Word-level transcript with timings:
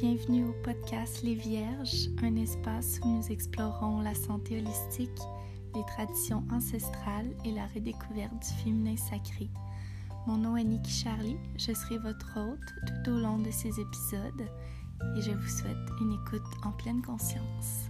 Bienvenue 0.00 0.44
au 0.44 0.52
podcast 0.62 1.22
Les 1.22 1.34
Vierges, 1.34 2.10
un 2.22 2.36
espace 2.36 3.00
où 3.02 3.08
nous 3.08 3.32
explorons 3.32 4.02
la 4.02 4.14
santé 4.14 4.58
holistique, 4.58 5.18
les 5.74 5.82
traditions 5.86 6.44
ancestrales 6.52 7.30
et 7.46 7.52
la 7.52 7.66
redécouverte 7.68 8.34
du 8.38 8.62
féminin 8.62 8.96
sacré. 8.98 9.48
Mon 10.26 10.36
nom 10.36 10.54
est 10.58 10.64
Nikki 10.64 10.90
Charlie, 10.90 11.38
je 11.56 11.72
serai 11.72 11.96
votre 11.96 12.38
hôte 12.38 12.74
tout 12.86 13.10
au 13.12 13.20
long 13.20 13.38
de 13.38 13.50
ces 13.50 13.70
épisodes 13.80 14.46
et 15.16 15.22
je 15.22 15.30
vous 15.30 15.48
souhaite 15.48 15.88
une 16.02 16.12
écoute 16.12 16.46
en 16.62 16.72
pleine 16.72 17.00
conscience. 17.00 17.88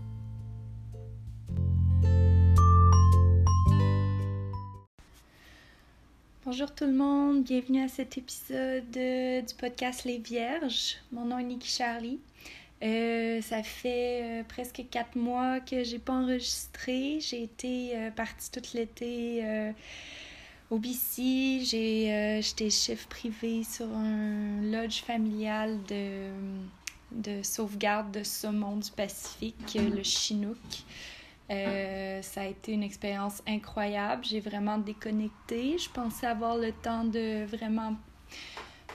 Bonjour 6.47 6.73
tout 6.73 6.85
le 6.85 6.93
monde, 6.93 7.43
bienvenue 7.43 7.83
à 7.83 7.89
cet 7.89 8.19
épisode 8.19 8.89
du 8.93 9.55
podcast 9.59 10.05
Les 10.05 10.19
Vierges. 10.19 10.95
Mon 11.11 11.25
nom 11.25 11.41
est 11.41 11.43
Nikki 11.43 11.69
Charlie. 11.69 12.21
Euh, 12.85 13.43
ça 13.43 13.65
fait 13.65 14.21
euh, 14.23 14.43
presque 14.47 14.85
quatre 14.89 15.17
mois 15.17 15.59
que 15.59 15.83
j'ai 15.83 15.99
pas 15.99 16.13
enregistré. 16.13 17.19
J'ai 17.19 17.43
été 17.43 17.97
euh, 17.97 18.13
partie 18.13 18.49
toute 18.53 18.75
l'été 18.75 19.73
au 20.71 20.79
BC. 20.79 21.63
J'étais 21.65 22.71
chef 22.71 23.09
privé 23.09 23.65
sur 23.65 23.89
un 23.89 24.63
lodge 24.71 25.03
familial 25.03 25.81
de 27.11 27.43
sauvegarde 27.43 28.13
de 28.13 28.23
saumon 28.23 28.77
du 28.77 28.93
Pacifique, 28.93 29.75
le 29.75 30.05
Chinook. 30.05 30.85
Euh, 31.51 32.23
ça 32.23 32.43
a 32.43 32.47
été 32.47 32.73
une 32.73 32.83
expérience 32.83 33.43
incroyable. 33.47 34.25
J'ai 34.25 34.41
vraiment 34.41 34.79
déconnecté. 34.79 35.79
Je 35.79 35.89
pensais 35.91 36.27
avoir 36.27 36.57
le 36.57 36.73
temps 36.73 37.05
de 37.05 37.45
vraiment 37.45 37.95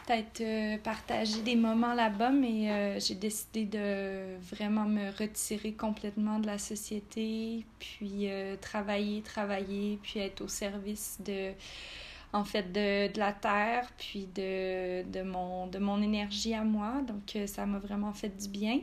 peut-être 0.05 0.41
euh, 0.41 0.77
partager 0.79 1.41
des 1.43 1.55
moments 1.55 1.93
là-bas, 1.93 2.31
mais 2.31 2.69
euh, 2.71 2.99
j'ai 2.99 3.15
décidé 3.15 3.65
de 3.65 4.37
vraiment 4.41 4.85
me 4.85 5.11
retirer 5.17 5.73
complètement 5.73 6.39
de 6.39 6.47
la 6.47 6.57
société, 6.57 7.65
puis 7.79 8.27
travailler, 8.59 9.21
travailler, 9.21 9.99
puis 10.01 10.19
être 10.19 10.41
au 10.41 10.47
service 10.47 11.19
de 11.25 11.51
en 12.33 12.45
fait 12.45 12.71
de, 12.71 13.11
de 13.11 13.19
la 13.19 13.33
terre, 13.33 13.89
puis 13.97 14.25
de, 14.33 15.03
de, 15.09 15.21
mon, 15.21 15.67
de 15.67 15.79
mon 15.79 16.01
énergie 16.01 16.53
à 16.53 16.63
moi. 16.63 17.01
Donc 17.07 17.37
ça 17.47 17.65
m'a 17.65 17.79
vraiment 17.79 18.13
fait 18.13 18.29
du 18.29 18.47
bien. 18.49 18.81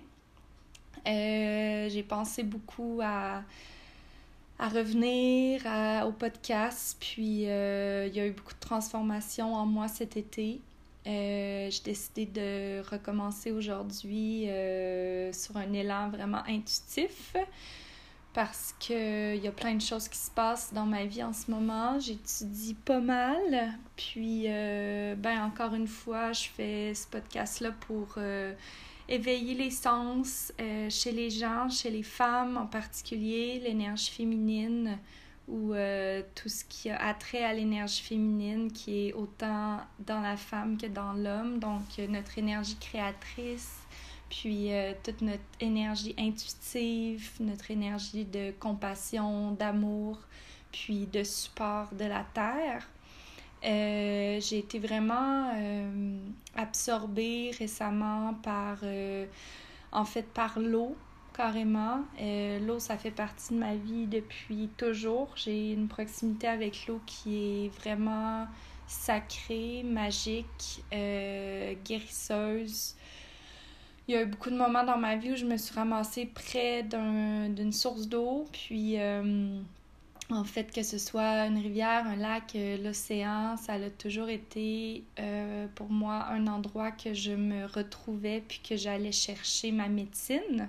Euh, 1.08 1.88
j'ai 1.88 2.02
pensé 2.02 2.42
beaucoup 2.42 3.00
à, 3.02 3.42
à 4.58 4.68
revenir 4.68 5.62
au 6.06 6.12
podcast, 6.12 6.96
puis 7.00 7.48
euh, 7.48 8.06
il 8.08 8.14
y 8.14 8.20
a 8.20 8.26
eu 8.26 8.32
beaucoup 8.32 8.52
de 8.52 8.60
transformations 8.60 9.54
en 9.54 9.64
moi 9.64 9.88
cet 9.88 10.16
été. 10.16 10.60
Euh, 11.06 11.70
j'ai 11.70 11.82
décidé 11.82 12.26
de 12.26 12.82
recommencer 12.90 13.52
aujourd'hui 13.52 14.48
sur 15.32 15.56
un 15.56 15.72
élan 15.72 16.10
vraiment 16.10 16.42
intuitif 16.46 17.34
parce 18.34 18.74
qu'il 18.78 19.36
y 19.42 19.48
a 19.48 19.52
plein 19.52 19.74
de 19.74 19.80
choses 19.80 20.08
qui 20.08 20.18
se 20.18 20.30
passent 20.30 20.74
dans 20.74 20.84
ma 20.84 21.06
vie 21.06 21.24
en 21.24 21.32
ce 21.32 21.50
moment. 21.50 21.98
J'étudie 21.98 22.74
pas 22.74 23.00
mal. 23.00 23.72
Puis, 23.96 24.42
ben, 24.44 25.42
encore 25.42 25.72
une 25.72 25.88
fois, 25.88 26.32
je 26.32 26.48
fais 26.48 26.92
ce 26.94 27.06
podcast-là 27.06 27.72
pour 27.72 28.18
éveiller 29.08 29.54
les 29.54 29.70
sens 29.70 30.52
euh, 30.60 30.90
chez 30.90 31.12
les 31.12 31.30
gens, 31.30 31.68
chez 31.68 31.90
les 31.90 32.02
femmes 32.02 32.56
en 32.56 32.66
particulier, 32.66 33.60
l'énergie 33.60 34.10
féminine 34.10 34.98
ou 35.48 35.72
euh, 35.72 36.22
tout 36.34 36.50
ce 36.50 36.64
qui 36.64 36.90
a 36.90 37.02
attrait 37.06 37.42
à 37.42 37.54
l'énergie 37.54 38.02
féminine 38.02 38.70
qui 38.70 39.08
est 39.08 39.12
autant 39.14 39.78
dans 40.00 40.20
la 40.20 40.36
femme 40.36 40.76
que 40.76 40.86
dans 40.86 41.14
l'homme. 41.14 41.58
Donc 41.58 41.82
euh, 41.98 42.06
notre 42.06 42.36
énergie 42.36 42.76
créatrice, 42.78 43.78
puis 44.28 44.68
toute 45.02 45.22
notre 45.22 45.40
énergie 45.58 46.14
intuitive, 46.18 47.30
notre 47.40 47.70
énergie 47.70 48.26
de 48.26 48.52
compassion, 48.60 49.52
d'amour, 49.52 50.18
puis 50.70 51.06
de 51.06 51.24
support 51.24 51.88
de 51.94 52.04
la 52.04 52.26
terre. 52.34 52.86
Euh, 53.64 54.40
j'ai 54.40 54.58
été 54.58 54.78
vraiment 54.78 55.50
euh, 55.54 56.18
absorbée 56.56 57.50
récemment 57.58 58.34
par, 58.34 58.78
euh, 58.84 59.26
en 59.90 60.04
fait, 60.04 60.22
par 60.22 60.58
l'eau, 60.58 60.96
carrément. 61.36 62.00
l'eau, 62.66 62.78
ça 62.78 62.96
fait 62.96 63.10
partie 63.10 63.54
de 63.54 63.58
ma 63.58 63.74
vie 63.74 64.06
depuis 64.06 64.68
toujours. 64.76 65.32
J'ai 65.36 65.72
une 65.72 65.88
proximité 65.88 66.48
avec 66.48 66.86
l'eau 66.86 67.00
qui 67.06 67.36
est 67.64 67.68
vraiment 67.80 68.46
sacrée, 68.86 69.82
magique, 69.84 70.82
guérisseuse. 71.84 72.96
Il 74.08 74.14
y 74.14 74.16
a 74.16 74.22
eu 74.22 74.26
beaucoup 74.26 74.50
de 74.50 74.56
moments 74.56 74.84
dans 74.84 74.96
ma 74.96 75.16
vie 75.16 75.32
où 75.32 75.36
je 75.36 75.44
me 75.44 75.56
suis 75.56 75.74
ramassée 75.74 76.26
près 76.26 76.82
d'une 76.82 77.72
source 77.72 78.08
d'eau, 78.08 78.46
puis 78.50 78.96
en 80.30 80.44
fait, 80.44 80.72
que 80.72 80.82
ce 80.82 80.98
soit 80.98 81.46
une 81.46 81.56
rivière, 81.56 82.06
un 82.06 82.16
lac, 82.16 82.54
euh, 82.54 82.76
l'océan, 82.82 83.56
ça 83.56 83.74
a 83.74 83.90
toujours 83.90 84.28
été 84.28 85.04
euh, 85.18 85.66
pour 85.74 85.90
moi 85.90 86.26
un 86.26 86.46
endroit 86.46 86.90
que 86.90 87.14
je 87.14 87.32
me 87.32 87.64
retrouvais 87.64 88.42
puis 88.46 88.60
que 88.60 88.76
j'allais 88.76 89.12
chercher 89.12 89.72
ma 89.72 89.88
médecine. 89.88 90.68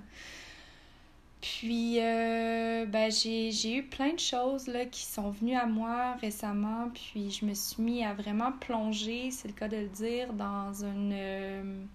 Puis, 1.42 1.98
euh, 2.00 2.86
ben, 2.86 3.10
j'ai 3.10 3.76
eu 3.76 3.82
plein 3.82 4.14
de 4.14 4.18
choses 4.18 4.70
qui 4.90 5.04
sont 5.04 5.30
venues 5.30 5.56
à 5.56 5.66
moi 5.66 6.14
récemment, 6.20 6.90
puis 6.94 7.30
je 7.30 7.44
me 7.44 7.54
suis 7.54 7.82
mis 7.82 8.04
à 8.04 8.14
vraiment 8.14 8.52
plonger, 8.52 9.30
c'est 9.30 9.48
le 9.48 9.54
cas 9.54 9.68
de 9.68 9.76
le 9.76 9.88
dire, 9.88 10.32
dans 10.34 10.72
une. 10.84 11.86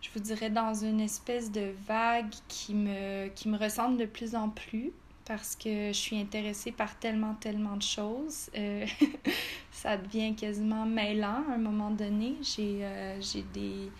je 0.00 0.08
vous 0.14 0.20
dirais 0.20 0.50
dans 0.50 0.74
une 0.74 1.00
espèce 1.00 1.52
de 1.52 1.72
vague 1.86 2.32
qui 2.48 2.74
me 2.74 3.56
ressemble 3.56 3.98
de 3.98 4.06
plus 4.06 4.34
en 4.34 4.48
plus 4.48 4.92
parce 5.24 5.56
que 5.56 5.88
je 5.88 5.92
suis 5.92 6.18
intéressée 6.18 6.72
par 6.72 6.98
tellement, 6.98 7.34
tellement 7.34 7.76
de 7.76 7.82
choses. 7.82 8.50
Euh, 8.56 8.86
ça 9.72 9.96
devient 9.96 10.34
quasiment 10.34 10.86
mêlant 10.86 11.44
à 11.48 11.54
un 11.54 11.58
moment 11.58 11.90
donné. 11.90 12.36
J'ai 12.42 12.78
euh, 12.82 13.20
des, 13.54 13.90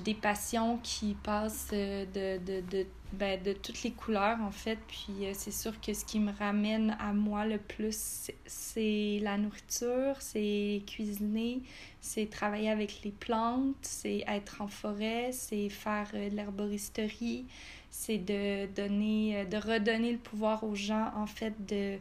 des 0.00 0.14
passions 0.14 0.78
qui 0.82 1.16
passent 1.22 1.70
euh, 1.72 2.04
de, 2.06 2.44
de, 2.44 2.60
de, 2.70 2.86
ben, 3.12 3.42
de 3.42 3.52
toutes 3.52 3.82
les 3.82 3.92
couleurs, 3.92 4.40
en 4.40 4.50
fait. 4.50 4.78
Puis 4.88 5.26
c'est 5.34 5.52
sûr 5.52 5.78
que 5.80 5.92
ce 5.92 6.04
qui 6.04 6.18
me 6.18 6.32
ramène 6.32 6.96
à 6.98 7.12
moi 7.12 7.46
le 7.46 7.58
plus, 7.58 8.30
c'est 8.46 9.18
la 9.22 9.36
nourriture, 9.36 10.16
c'est 10.20 10.82
cuisiner, 10.86 11.62
c'est 12.00 12.28
travailler 12.30 12.70
avec 12.70 13.02
les 13.04 13.12
plantes, 13.12 13.76
c'est 13.82 14.24
être 14.26 14.62
en 14.62 14.68
forêt, 14.68 15.30
c'est 15.32 15.68
faire 15.68 16.08
de 16.12 16.34
l'herboristerie 16.34 17.46
c'est 17.94 18.18
de 18.18 18.66
donner, 18.74 19.36
euh, 19.36 19.44
de 19.44 19.56
redonner 19.56 20.12
le 20.12 20.18
pouvoir 20.18 20.64
aux 20.64 20.74
gens, 20.74 21.12
en 21.16 21.26
fait, 21.26 21.54
de, 21.64 21.98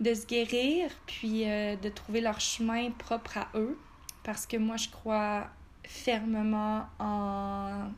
de 0.00 0.12
se 0.12 0.26
guérir, 0.26 0.90
puis 1.06 1.48
euh, 1.48 1.76
de 1.76 1.88
trouver 1.88 2.20
leur 2.20 2.40
chemin 2.40 2.90
propre 2.90 3.38
à 3.38 3.48
eux. 3.54 3.78
Parce 4.24 4.44
que 4.44 4.56
moi, 4.56 4.76
je 4.76 4.88
crois 4.88 5.46
fermement 5.84 6.86
en 6.98 7.90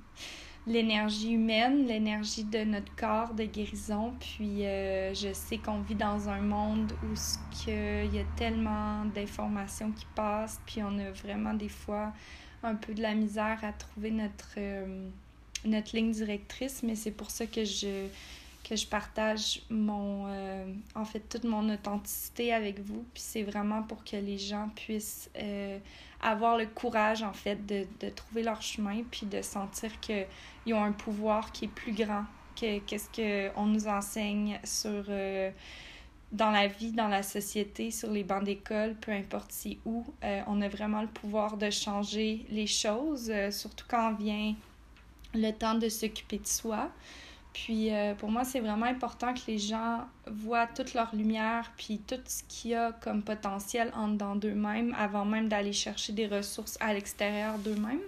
l'énergie 0.66 1.32
humaine, 1.32 1.86
l'énergie 1.86 2.44
de 2.44 2.64
notre 2.64 2.94
corps 2.96 3.32
de 3.32 3.44
guérison. 3.44 4.12
Puis 4.20 4.66
euh, 4.66 5.14
je 5.14 5.32
sais 5.32 5.58
qu'on 5.58 5.80
vit 5.80 5.94
dans 5.94 6.28
un 6.28 6.40
monde 6.40 6.92
où 7.02 7.14
il 7.66 8.14
y 8.14 8.18
a 8.18 8.24
tellement 8.36 9.04
d'informations 9.06 9.90
qui 9.90 10.06
passent, 10.14 10.60
puis 10.66 10.82
on 10.82 10.98
a 10.98 11.10
vraiment 11.12 11.54
des 11.54 11.68
fois 11.70 12.12
un 12.62 12.74
peu 12.74 12.92
de 12.94 13.02
la 13.02 13.14
misère 13.14 13.58
à 13.62 13.72
trouver 13.72 14.10
notre 14.10 14.58
notre 15.66 15.94
ligne 15.96 16.12
directrice, 16.12 16.82
mais 16.82 16.94
c'est 16.94 17.10
pour 17.10 17.30
ça 17.30 17.46
que 17.46 17.64
je, 17.64 18.06
que 18.68 18.74
je 18.74 18.86
partage 18.86 19.62
mon, 19.70 20.26
euh, 20.26 20.64
en 20.94 21.04
fait, 21.04 21.20
toute 21.20 21.44
mon 21.44 21.72
authenticité 21.72 22.52
avec 22.52 22.80
vous. 22.80 23.04
Puis 23.14 23.22
c'est 23.22 23.42
vraiment 23.42 23.82
pour 23.82 24.02
que 24.02 24.16
les 24.16 24.38
gens 24.38 24.70
puissent 24.74 25.30
euh, 25.38 25.78
avoir 26.20 26.56
le 26.56 26.66
courage, 26.66 27.22
en 27.22 27.32
fait, 27.32 27.64
de, 27.66 27.86
de 28.00 28.08
trouver 28.10 28.42
leur 28.42 28.60
chemin, 28.62 29.02
puis 29.08 29.26
de 29.26 29.40
sentir 29.40 30.00
qu'ils 30.00 30.74
ont 30.74 30.82
un 30.82 30.92
pouvoir 30.92 31.52
qui 31.52 31.66
est 31.66 31.68
plus 31.68 31.92
grand 31.92 32.24
que 32.60 32.78
qu'est-ce 32.80 33.52
qu'on 33.54 33.66
nous 33.66 33.86
enseigne 33.86 34.58
sur... 34.64 35.04
Euh, 35.08 35.50
dans 36.32 36.50
la 36.50 36.66
vie, 36.66 36.90
dans 36.90 37.06
la 37.06 37.22
société, 37.22 37.92
sur 37.92 38.10
les 38.10 38.24
bancs 38.24 38.42
d'école, 38.42 38.96
peu 38.96 39.12
importe 39.12 39.52
si 39.52 39.78
où, 39.84 40.04
on 40.48 40.60
a 40.60 40.68
vraiment 40.68 41.00
le 41.00 41.06
pouvoir 41.06 41.56
de 41.56 41.70
changer 41.70 42.44
les 42.50 42.66
choses, 42.66 43.32
surtout 43.52 43.84
quand 43.88 44.10
on 44.10 44.14
vient 44.16 44.56
le 45.34 45.50
temps 45.52 45.74
de 45.74 45.88
s'occuper 45.88 46.38
de 46.38 46.46
soi. 46.46 46.90
Puis 47.52 47.92
euh, 47.92 48.14
pour 48.14 48.30
moi, 48.30 48.44
c'est 48.44 48.60
vraiment 48.60 48.86
important 48.86 49.32
que 49.32 49.40
les 49.46 49.58
gens 49.58 50.06
voient 50.26 50.66
toute 50.66 50.92
leur 50.92 51.14
lumière, 51.14 51.72
puis 51.78 51.98
tout 52.06 52.20
ce 52.26 52.42
qu'il 52.48 52.72
y 52.72 52.74
a 52.74 52.92
comme 52.92 53.22
potentiel 53.22 53.90
en 53.96 54.08
dedans 54.08 54.36
d'eux-mêmes 54.36 54.94
avant 54.98 55.24
même 55.24 55.48
d'aller 55.48 55.72
chercher 55.72 56.12
des 56.12 56.26
ressources 56.26 56.76
à 56.80 56.92
l'extérieur 56.92 57.58
d'eux-mêmes. 57.58 58.00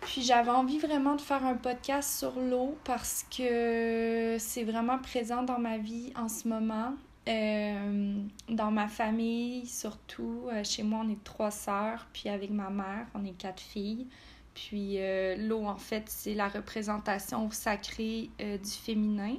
Puis 0.00 0.22
j'avais 0.22 0.50
envie 0.50 0.78
vraiment 0.78 1.14
de 1.14 1.20
faire 1.20 1.44
un 1.44 1.54
podcast 1.54 2.18
sur 2.18 2.40
l'eau 2.40 2.76
parce 2.82 3.24
que 3.36 4.36
c'est 4.40 4.64
vraiment 4.64 4.98
présent 4.98 5.42
dans 5.42 5.58
ma 5.58 5.78
vie 5.78 6.12
en 6.16 6.28
ce 6.28 6.48
moment. 6.48 6.94
Euh, 7.28 8.14
dans 8.48 8.70
ma 8.70 8.88
famille, 8.88 9.66
surtout. 9.66 10.46
Euh, 10.50 10.64
chez 10.64 10.82
moi, 10.82 11.02
on 11.04 11.10
est 11.10 11.22
trois 11.24 11.50
sœurs, 11.50 12.06
puis 12.12 12.30
avec 12.30 12.50
ma 12.50 12.70
mère, 12.70 13.06
on 13.14 13.24
est 13.24 13.36
quatre 13.36 13.60
filles. 13.60 14.06
Puis 14.58 14.96
euh, 14.98 15.36
l'eau, 15.36 15.66
en 15.66 15.76
fait, 15.76 16.04
c'est 16.08 16.34
la 16.34 16.48
représentation 16.48 17.48
sacrée 17.50 18.28
euh, 18.40 18.58
du 18.58 18.70
féminin. 18.70 19.36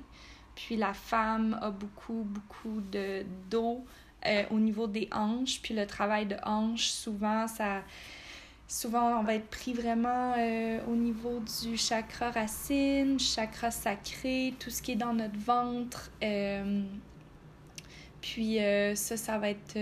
Puis 0.55 0.77
la 0.77 0.93
femme 0.93 1.59
a 1.61 1.71
beaucoup, 1.71 2.25
beaucoup 2.25 2.81
de 2.91 3.25
d'eau 3.49 3.85
euh, 4.25 4.43
au 4.49 4.59
niveau 4.59 4.87
des 4.87 5.09
hanches. 5.11 5.61
Puis 5.61 5.73
le 5.73 5.85
travail 5.85 6.25
de 6.25 6.37
hanches, 6.43 6.87
souvent, 6.87 7.47
ça... 7.47 7.83
Souvent, 8.71 9.19
on 9.19 9.23
va 9.23 9.33
être 9.33 9.49
pris 9.49 9.73
vraiment 9.73 10.35
au 10.87 10.95
niveau 10.95 11.39
du 11.39 11.75
chakra 11.75 12.29
racine, 12.29 13.19
chakra 13.19 13.71
sacré, 13.71 14.53
tout 14.59 14.69
ce 14.69 14.83
qui 14.83 14.91
est 14.91 14.95
dans 14.95 15.15
notre 15.15 15.39
ventre. 15.39 16.11
puis 18.21 18.59
ça, 18.93 19.17
ça 19.17 19.39
va 19.39 19.49
être 19.49 19.73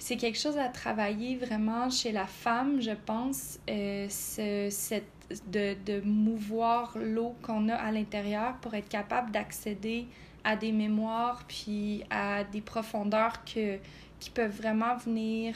c'est 0.00 0.16
quelque 0.16 0.38
chose 0.38 0.56
à 0.56 0.68
travailler 0.68 1.36
vraiment 1.36 1.90
chez 1.90 2.10
la 2.10 2.26
femme, 2.26 2.80
je 2.80 2.92
pense, 3.06 3.60
euh, 3.68 4.06
cette, 4.08 5.04
de, 5.46 5.76
de 5.84 6.00
mouvoir 6.00 6.96
l'eau 6.98 7.36
qu'on 7.42 7.68
a 7.68 7.74
à 7.74 7.92
l'intérieur 7.92 8.56
pour 8.56 8.74
être 8.74 8.88
capable 8.88 9.30
d'accéder 9.30 10.08
à 10.42 10.56
des 10.56 10.72
mémoires 10.72 11.44
puis 11.46 12.02
à 12.08 12.44
des 12.44 12.62
profondeurs 12.62 13.44
que, 13.44 13.76
qui 14.18 14.30
peuvent 14.30 14.56
vraiment 14.56 14.96
venir 14.96 15.54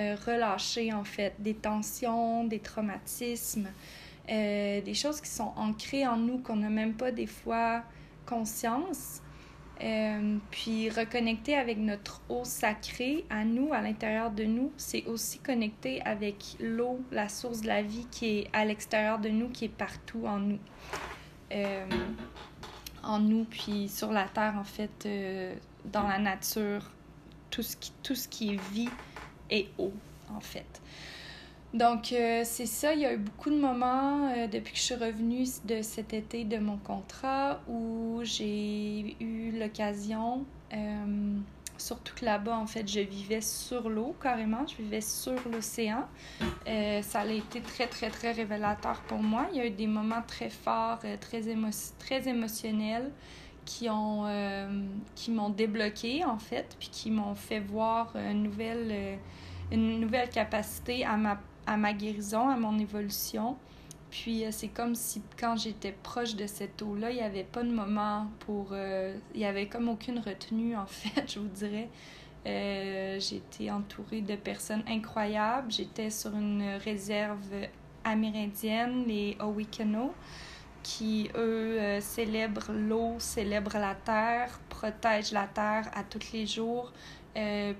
euh, 0.00 0.16
relâcher 0.26 0.92
en 0.92 1.04
fait 1.04 1.34
des 1.38 1.54
tensions, 1.54 2.44
des 2.44 2.58
traumatismes, 2.58 3.68
euh, 4.28 4.80
des 4.80 4.94
choses 4.94 5.20
qui 5.20 5.30
sont 5.30 5.52
ancrées 5.56 6.06
en 6.08 6.16
nous 6.16 6.38
qu'on 6.38 6.56
n'a 6.56 6.70
même 6.70 6.94
pas 6.94 7.12
des 7.12 7.28
fois 7.28 7.84
conscience. 8.26 9.22
Euh, 9.82 10.36
puis 10.50 10.90
reconnecter 10.90 11.56
avec 11.56 11.78
notre 11.78 12.20
eau 12.28 12.44
sacrée 12.44 13.24
à 13.30 13.44
nous, 13.44 13.72
à 13.72 13.80
l'intérieur 13.80 14.30
de 14.30 14.44
nous, 14.44 14.72
c'est 14.76 15.06
aussi 15.06 15.38
connecter 15.38 16.02
avec 16.02 16.36
l'eau, 16.60 17.00
la 17.10 17.30
source 17.30 17.62
de 17.62 17.68
la 17.68 17.80
vie 17.80 18.06
qui 18.10 18.40
est 18.40 18.50
à 18.52 18.66
l'extérieur 18.66 19.18
de 19.18 19.30
nous, 19.30 19.48
qui 19.48 19.66
est 19.66 19.68
partout 19.68 20.26
en 20.26 20.38
nous. 20.38 20.58
Euh, 21.52 21.86
en 23.02 23.18
nous, 23.20 23.44
puis 23.44 23.88
sur 23.88 24.12
la 24.12 24.24
terre, 24.24 24.56
en 24.58 24.64
fait, 24.64 25.06
euh, 25.06 25.54
dans 25.86 26.06
la 26.06 26.18
nature, 26.18 26.90
tout 27.50 27.62
ce, 27.62 27.74
qui, 27.76 27.92
tout 28.02 28.14
ce 28.14 28.28
qui 28.28 28.54
est 28.54 28.70
vie 28.72 28.90
est 29.48 29.68
eau, 29.78 29.92
en 30.28 30.40
fait. 30.40 30.82
Donc, 31.72 32.12
euh, 32.12 32.42
c'est 32.44 32.66
ça. 32.66 32.94
Il 32.94 33.00
y 33.00 33.06
a 33.06 33.12
eu 33.12 33.18
beaucoup 33.18 33.50
de 33.50 33.58
moments 33.58 34.28
euh, 34.28 34.48
depuis 34.48 34.72
que 34.72 34.78
je 34.78 34.84
suis 34.84 34.94
revenue 34.94 35.44
de 35.64 35.82
cet 35.82 36.12
été 36.12 36.44
de 36.44 36.58
mon 36.58 36.78
contrat 36.78 37.60
où 37.68 38.20
j'ai 38.24 39.16
eu 39.20 39.56
l'occasion, 39.56 40.44
euh, 40.74 41.36
surtout 41.78 42.12
que 42.16 42.24
là-bas, 42.24 42.56
en 42.56 42.66
fait, 42.66 42.88
je 42.88 43.00
vivais 43.00 43.40
sur 43.40 43.88
l'eau 43.88 44.16
carrément. 44.20 44.66
Je 44.66 44.82
vivais 44.82 45.00
sur 45.00 45.36
l'océan. 45.48 46.08
ça 46.66 47.20
a 47.20 47.26
été 47.26 47.60
très, 47.60 47.86
très, 47.86 48.10
très 48.10 48.32
révélateur 48.32 49.00
pour 49.02 49.22
moi. 49.22 49.46
Il 49.52 49.58
y 49.58 49.60
a 49.60 49.66
eu 49.66 49.70
des 49.70 49.86
moments 49.86 50.22
très 50.26 50.50
forts, 50.50 50.98
très, 51.20 51.48
très 51.86 52.28
émotionnels 52.28 53.12
qui 53.64 53.88
ont 53.88 54.24
qui 55.14 55.30
m'ont 55.30 55.50
débloqué 55.50 56.24
en 56.24 56.38
fait 56.38 56.74
puis 56.80 56.88
qui 56.88 57.10
m'ont 57.10 57.34
fait 57.34 57.60
voir 57.60 58.16
une 58.16 58.42
nouvelle 58.42 59.18
une 59.70 60.00
nouvelle 60.00 60.30
capacité 60.30 61.04
à 61.04 61.16
ma 61.16 61.38
à 61.66 61.76
ma 61.76 61.92
guérison, 61.92 62.48
à 62.48 62.56
mon 62.56 62.78
évolution. 62.78 63.56
Puis 64.10 64.44
euh, 64.44 64.48
c'est 64.50 64.68
comme 64.68 64.94
si 64.94 65.22
quand 65.38 65.56
j'étais 65.56 65.92
proche 65.92 66.34
de 66.34 66.46
cette 66.46 66.82
eau-là, 66.82 67.10
il 67.10 67.16
n'y 67.16 67.22
avait 67.22 67.44
pas 67.44 67.62
de 67.62 67.70
moment 67.70 68.26
pour... 68.40 68.68
Euh, 68.72 69.16
il 69.34 69.40
n'y 69.40 69.46
avait 69.46 69.66
comme 69.66 69.88
aucune 69.88 70.18
retenue, 70.18 70.76
en 70.76 70.86
fait, 70.86 71.32
je 71.32 71.38
vous 71.38 71.48
dirais. 71.48 71.88
Euh, 72.46 73.20
j'étais 73.20 73.70
entourée 73.70 74.22
de 74.22 74.34
personnes 74.36 74.82
incroyables. 74.88 75.70
J'étais 75.70 76.10
sur 76.10 76.34
une 76.34 76.78
réserve 76.84 77.66
amérindienne, 78.04 79.04
les 79.06 79.36
Owikano, 79.40 80.14
qui, 80.82 81.30
eux, 81.36 81.98
célèbrent 82.00 82.72
l'eau, 82.72 83.16
célèbrent 83.18 83.78
la 83.78 83.94
terre, 83.94 84.58
protègent 84.70 85.32
la 85.32 85.46
terre 85.46 85.90
à 85.92 86.02
tous 86.02 86.32
les 86.32 86.46
jours. 86.46 86.92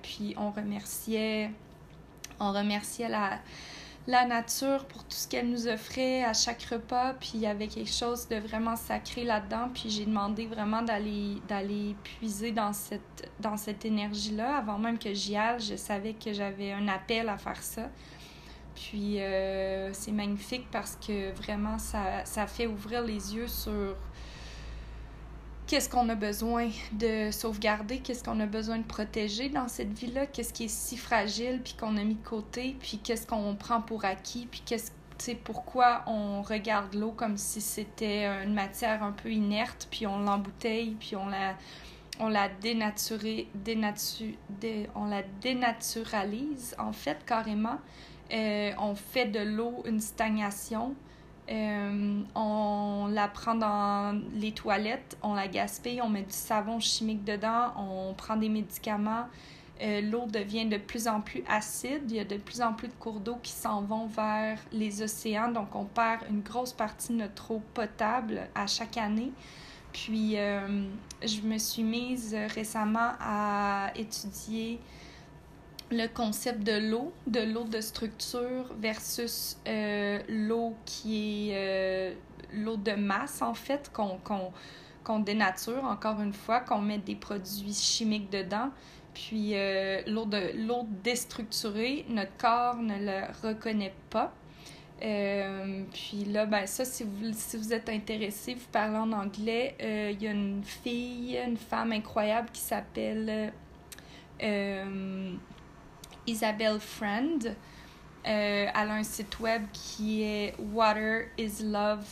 puis 0.03 0.35
on 0.37 0.50
remerciait, 0.50 1.50
on 2.41 2.53
remerciait 2.53 3.09
la 3.09 3.39
la 4.07 4.27
nature 4.27 4.87
pour 4.87 5.05
tout 5.05 5.17
ce 5.17 5.29
qu'elle 5.29 5.49
nous 5.49 5.69
offrait 5.69 6.25
à 6.25 6.33
chaque 6.33 6.63
repas. 6.65 7.15
Puis 7.15 7.33
il 7.35 7.41
y 7.41 7.47
avait 7.47 7.69
quelque 7.69 7.91
chose 7.91 8.29
de 8.29 8.37
vraiment 8.37 8.77
sacré 8.77 9.25
là-dedans. 9.25 9.69
Puis 9.73 9.91
j'ai 9.91 10.05
demandé 10.05 10.47
vraiment 10.47 10.83
d'aller, 10.83 11.37
d'aller 11.49 11.95
puiser 12.03 12.53
dans 12.53 12.73
cette, 12.73 13.31
dans 13.41 13.57
cette 13.57 13.85
énergie-là. 13.85 14.57
Avant 14.57 14.79
même 14.79 14.99
que 14.99 15.13
j'y 15.13 15.37
aille, 15.37 15.61
je 15.61 15.77
savais 15.77 16.15
que 16.15 16.33
j'avais 16.33 16.73
un 16.73 16.89
appel 16.89 17.29
à 17.29 17.37
faire 17.37 17.63
ça. 17.63 17.89
Puis 18.75 19.21
euh, 19.21 19.93
c'est 19.93 20.13
magnifique 20.13 20.67
parce 20.71 20.97
que 20.97 21.33
vraiment, 21.33 21.79
ça, 21.79 22.25
ça 22.25 22.47
fait 22.47 22.67
ouvrir 22.67 23.03
les 23.03 23.35
yeux 23.35 23.49
sur 23.49 23.97
qu'est-ce 25.71 25.89
qu'on 25.89 26.09
a 26.09 26.17
besoin 26.17 26.69
de 26.91 27.31
sauvegarder, 27.31 28.01
qu'est-ce 28.01 28.25
qu'on 28.25 28.41
a 28.41 28.47
besoin 28.47 28.79
de 28.79 28.83
protéger 28.83 29.51
dans 29.51 29.69
cette 29.69 29.97
vie-là, 29.97 30.27
qu'est-ce 30.27 30.53
qui 30.53 30.65
est 30.65 30.69
si 30.69 30.97
fragile, 30.97 31.61
puis 31.63 31.77
qu'on 31.79 31.97
a 31.97 32.03
mis 32.03 32.17
de 32.17 32.27
côté, 32.27 32.75
puis 32.81 32.99
qu'est-ce 32.99 33.25
qu'on 33.25 33.55
prend 33.55 33.81
pour 33.81 34.05
acquis, 34.05 34.49
puis 34.51 34.63
qu'est-ce 34.67 34.91
pourquoi 35.45 36.03
on 36.07 36.43
regarde 36.43 36.95
l'eau 36.95 37.13
comme 37.13 37.37
si 37.37 37.61
c'était 37.61 38.25
une 38.43 38.55
matière 38.55 39.05
un 39.05 39.13
peu 39.13 39.31
inerte, 39.31 39.87
puis 39.93 40.09
on 40.09 40.19
l'embouteille, 40.19 40.97
puis 40.99 41.15
on 41.15 41.29
la, 41.29 41.55
on 42.19 42.29
la 42.29 42.49
on 44.97 45.05
la 45.05 45.23
dénaturalise, 45.41 46.75
en 46.79 46.93
fait, 46.93 47.25
carrément. 47.25 47.79
Euh, 48.33 48.73
on 48.79 48.97
fait 48.97 49.27
de 49.27 49.41
l'eau 49.41 49.83
une 49.85 50.01
stagnation, 50.01 50.97
euh, 51.50 52.20
on 52.35 53.08
la 53.11 53.26
prend 53.26 53.55
dans 53.55 54.20
les 54.35 54.52
toilettes, 54.52 55.19
on 55.23 55.35
la 55.35 55.49
gaspille, 55.49 56.00
on 56.00 56.08
met 56.08 56.23
du 56.23 56.32
savon 56.32 56.79
chimique 56.79 57.25
dedans, 57.25 57.73
on 57.76 58.14
prend 58.14 58.37
des 58.37 58.49
médicaments. 58.49 59.26
Euh, 59.82 60.02
l'eau 60.02 60.26
devient 60.26 60.67
de 60.67 60.76
plus 60.76 61.08
en 61.08 61.20
plus 61.20 61.43
acide. 61.49 62.02
Il 62.08 62.17
y 62.17 62.20
a 62.20 62.25
de 62.25 62.37
plus 62.37 62.61
en 62.61 62.75
plus 62.75 62.88
de 62.88 62.93
cours 62.93 63.19
d'eau 63.19 63.37
qui 63.43 63.52
s'en 63.52 63.81
vont 63.82 64.06
vers 64.06 64.58
les 64.73 65.02
océans. 65.02 65.50
Donc, 65.50 65.75
on 65.75 65.87
perd 65.87 66.20
une 66.29 66.43
grosse 66.43 66.73
partie 66.73 67.14
de 67.14 67.19
notre 67.19 67.50
eau 67.50 67.62
potable 67.75 68.43
à 68.55 68.67
chaque 68.67 68.99
année. 68.99 69.32
Puis, 69.93 70.38
euh, 70.38 70.85
je 71.25 71.41
me 71.41 71.58
suis 71.58 71.82
mise 71.82 72.37
récemment 72.55 73.12
à 73.20 73.91
étudier 73.97 74.79
le 75.90 76.06
concept 76.06 76.62
de 76.62 76.90
l'eau, 76.90 77.12
de 77.26 77.40
l'eau 77.40 77.64
de 77.64 77.80
structure 77.80 78.73
versus 78.78 79.59
euh, 79.66 80.20
l'eau 80.28 80.76
qui 80.85 81.50
est 81.50 81.54
euh, 81.54 82.14
l'eau 82.52 82.76
de 82.76 82.92
masse, 82.92 83.42
en 83.42 83.54
fait, 83.54 83.90
qu'on 83.92 85.18
dénature, 85.20 85.85
encore 85.85 86.20
une 86.20 86.32
fois, 86.32 86.61
qu'on 86.61 86.80
met 86.80 86.99
des 86.99 87.16
produits 87.16 87.75
chimiques 87.75 88.30
dedans. 88.30 88.70
Puis 89.14 89.56
euh, 89.56 90.02
l'eau 90.06 90.26
de 90.26 91.02
déstructurée, 91.02 92.04
notre 92.09 92.37
corps 92.37 92.76
ne 92.76 92.99
le 92.99 93.49
reconnaît 93.49 93.94
pas. 94.11 94.32
puis 95.00 96.25
là, 96.26 96.47
ben 96.47 96.66
ça, 96.66 96.85
si 96.85 97.02
vous, 97.02 97.32
si 97.32 97.56
vous 97.56 97.73
êtes 97.73 97.88
intéressé, 97.88 98.54
vous 98.54 98.68
parlez 98.70 98.99
en 98.99 99.11
anglais, 99.11 99.75
il 99.80 100.23
y 100.23 100.28
a 100.28 100.30
une 100.30 100.62
fille, 100.62 101.37
une 101.37 101.56
femme 101.56 101.90
incroyable 101.90 102.50
qui 102.52 102.61
s'appelle 102.61 103.52
Isabelle 106.31 106.79
Friend. 106.79 107.45
Euh, 107.45 107.55
elle 108.25 108.71
a 108.75 108.93
un 108.93 109.03
site 109.03 109.41
web 109.41 109.65
qui 109.73 110.23
est 110.23 110.55
waterislove, 110.59 112.07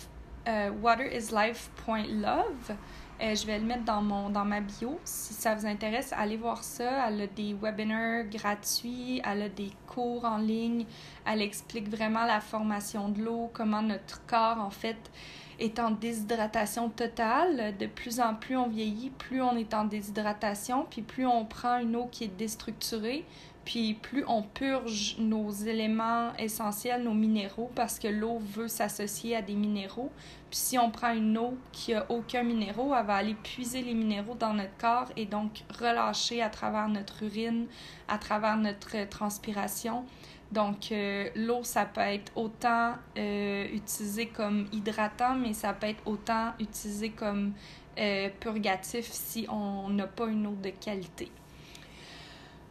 euh, 0.49 0.71
waterislife.love. 0.83 2.77
Euh, 3.21 3.35
je 3.35 3.47
vais 3.47 3.59
le 3.59 3.65
mettre 3.65 3.85
dans, 3.85 4.01
mon, 4.01 4.31
dans 4.31 4.45
ma 4.45 4.61
bio. 4.61 4.99
Si 5.05 5.35
ça 5.35 5.55
vous 5.55 5.67
intéresse, 5.67 6.13
allez 6.17 6.37
voir 6.37 6.63
ça. 6.63 7.09
Elle 7.09 7.23
a 7.23 7.27
des 7.27 7.55
webinars 7.55 8.25
gratuits, 8.25 9.21
elle 9.25 9.43
a 9.43 9.49
des 9.49 9.71
cours 9.87 10.25
en 10.25 10.39
ligne. 10.39 10.87
Elle 11.27 11.43
explique 11.43 11.89
vraiment 11.89 12.25
la 12.25 12.41
formation 12.41 13.09
de 13.09 13.23
l'eau, 13.23 13.51
comment 13.53 13.83
notre 13.83 14.25
corps, 14.27 14.59
en 14.59 14.71
fait, 14.71 15.11
est 15.59 15.79
en 15.79 15.91
déshydratation 15.91 16.89
totale. 16.91 17.77
De 17.79 17.87
plus 17.87 18.21
en 18.21 18.35
plus 18.35 18.57
on 18.57 18.69
vieillit, 18.69 19.11
plus 19.11 19.43
on 19.43 19.57
est 19.57 19.75
en 19.75 19.85
déshydratation, 19.85 20.87
puis 20.89 21.03
plus 21.03 21.27
on 21.27 21.45
prend 21.45 21.79
une 21.79 21.97
eau 21.97 22.09
qui 22.11 22.25
est 22.25 22.37
déstructurée, 22.37 23.25
puis 23.69 23.93
plus 23.93 24.25
on 24.27 24.41
purge 24.41 25.17
nos 25.19 25.51
éléments 25.51 26.33
essentiels, 26.39 27.03
nos 27.03 27.13
minéraux, 27.13 27.71
parce 27.75 27.99
que 27.99 28.09
l'eau 28.09 28.39
veut 28.39 28.67
s'associer 28.67 29.37
à 29.37 29.43
des 29.43 29.57
minéraux. 29.57 30.11
Puis 30.49 30.59
si 30.59 30.79
on 30.79 30.91
prend 30.91 31.13
une 31.13 31.37
eau 31.37 31.55
qui 31.71 31.93
a 31.93 32.11
aucun 32.11 32.45
minéraux, 32.45 32.95
elle 32.99 33.05
va 33.05 33.17
aller 33.17 33.35
puiser 33.35 33.83
les 33.83 33.93
minéraux 33.93 34.37
dans 34.37 34.55
notre 34.55 34.75
corps 34.79 35.13
et 35.19 35.27
donc 35.27 35.65
relâcher 35.79 36.41
à 36.41 36.49
travers 36.49 36.89
notre 36.89 37.23
urine, 37.25 37.67
à 38.09 38.17
travers 38.17 38.57
notre 38.57 39.07
transpiration. 39.11 40.07
Donc, 40.51 40.91
euh, 40.91 41.29
l'eau, 41.37 41.63
ça 41.63 41.85
peut 41.85 42.01
être 42.01 42.33
autant 42.37 42.95
euh, 43.19 43.67
utilisé 43.71 44.29
comme 44.29 44.67
hydratant, 44.73 45.35
mais 45.35 45.53
ça 45.53 45.75
peut 45.75 45.89
être 45.89 46.03
autant 46.07 46.55
utilisé 46.59 47.11
comme 47.11 47.53
euh, 47.99 48.31
purgatif 48.41 49.05
si 49.13 49.47
on 49.51 49.91
n'a 49.91 50.07
pas 50.07 50.29
une 50.29 50.47
eau 50.47 50.57
de 50.63 50.71
qualité. 50.71 51.31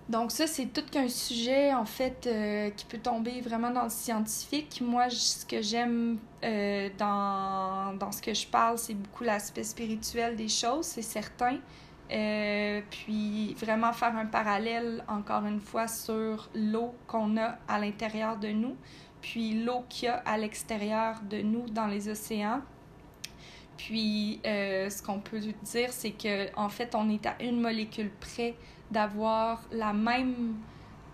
Donc 0.09 0.31
ça, 0.31 0.47
c'est 0.47 0.67
tout 0.67 0.85
qu'un 0.89 1.09
sujet, 1.09 1.73
en 1.73 1.83
fait, 1.83 2.27
euh, 2.27 2.69
qui 2.69 2.85
peut 2.85 2.97
tomber 2.97 3.41
vraiment 3.41 3.71
dans 3.71 3.83
le 3.83 3.89
scientifique. 3.89 4.81
Moi, 4.81 5.09
ce 5.09 5.45
que 5.45 5.61
j'aime 5.61 6.17
euh, 6.45 6.89
dans, 6.97 7.93
dans, 7.99 8.13
ce 8.13 8.21
que 8.21 8.33
je 8.33 8.47
parle, 8.47 8.77
c'est 8.77 8.93
beaucoup 8.93 9.25
l'aspect 9.25 9.65
spirituel 9.65 10.37
des 10.37 10.47
choses, 10.47 10.85
c'est 10.85 11.01
certain. 11.01 11.57
Euh, 12.09 12.79
puis 12.89 13.53
vraiment 13.55 13.91
faire 13.91 14.15
un 14.15 14.27
parallèle, 14.27 15.03
encore 15.09 15.45
une 15.45 15.59
fois, 15.59 15.89
sur 15.89 16.49
l'eau 16.55 16.95
qu'on 17.05 17.35
a 17.35 17.57
à 17.67 17.77
l'intérieur 17.77 18.37
de 18.37 18.47
nous, 18.47 18.77
puis 19.21 19.61
l'eau 19.61 19.83
qu'il 19.89 20.05
y 20.05 20.07
a 20.07 20.19
à 20.19 20.37
l'extérieur 20.37 21.19
de 21.29 21.41
nous 21.41 21.67
dans 21.67 21.87
les 21.87 22.07
océans. 22.07 22.61
Puis 23.75 24.39
ce 24.43 25.03
qu'on 25.03 25.19
peut 25.19 25.39
dire, 25.39 25.91
c'est 25.91 26.11
qu'en 26.11 26.63
en 26.63 26.69
fait, 26.69 26.95
on 26.95 27.09
est 27.09 27.25
à 27.25 27.35
une 27.41 27.59
molécule 27.59 28.09
près 28.21 28.55
d'avoir 28.91 29.62
la 29.72 29.94
même 29.94 30.56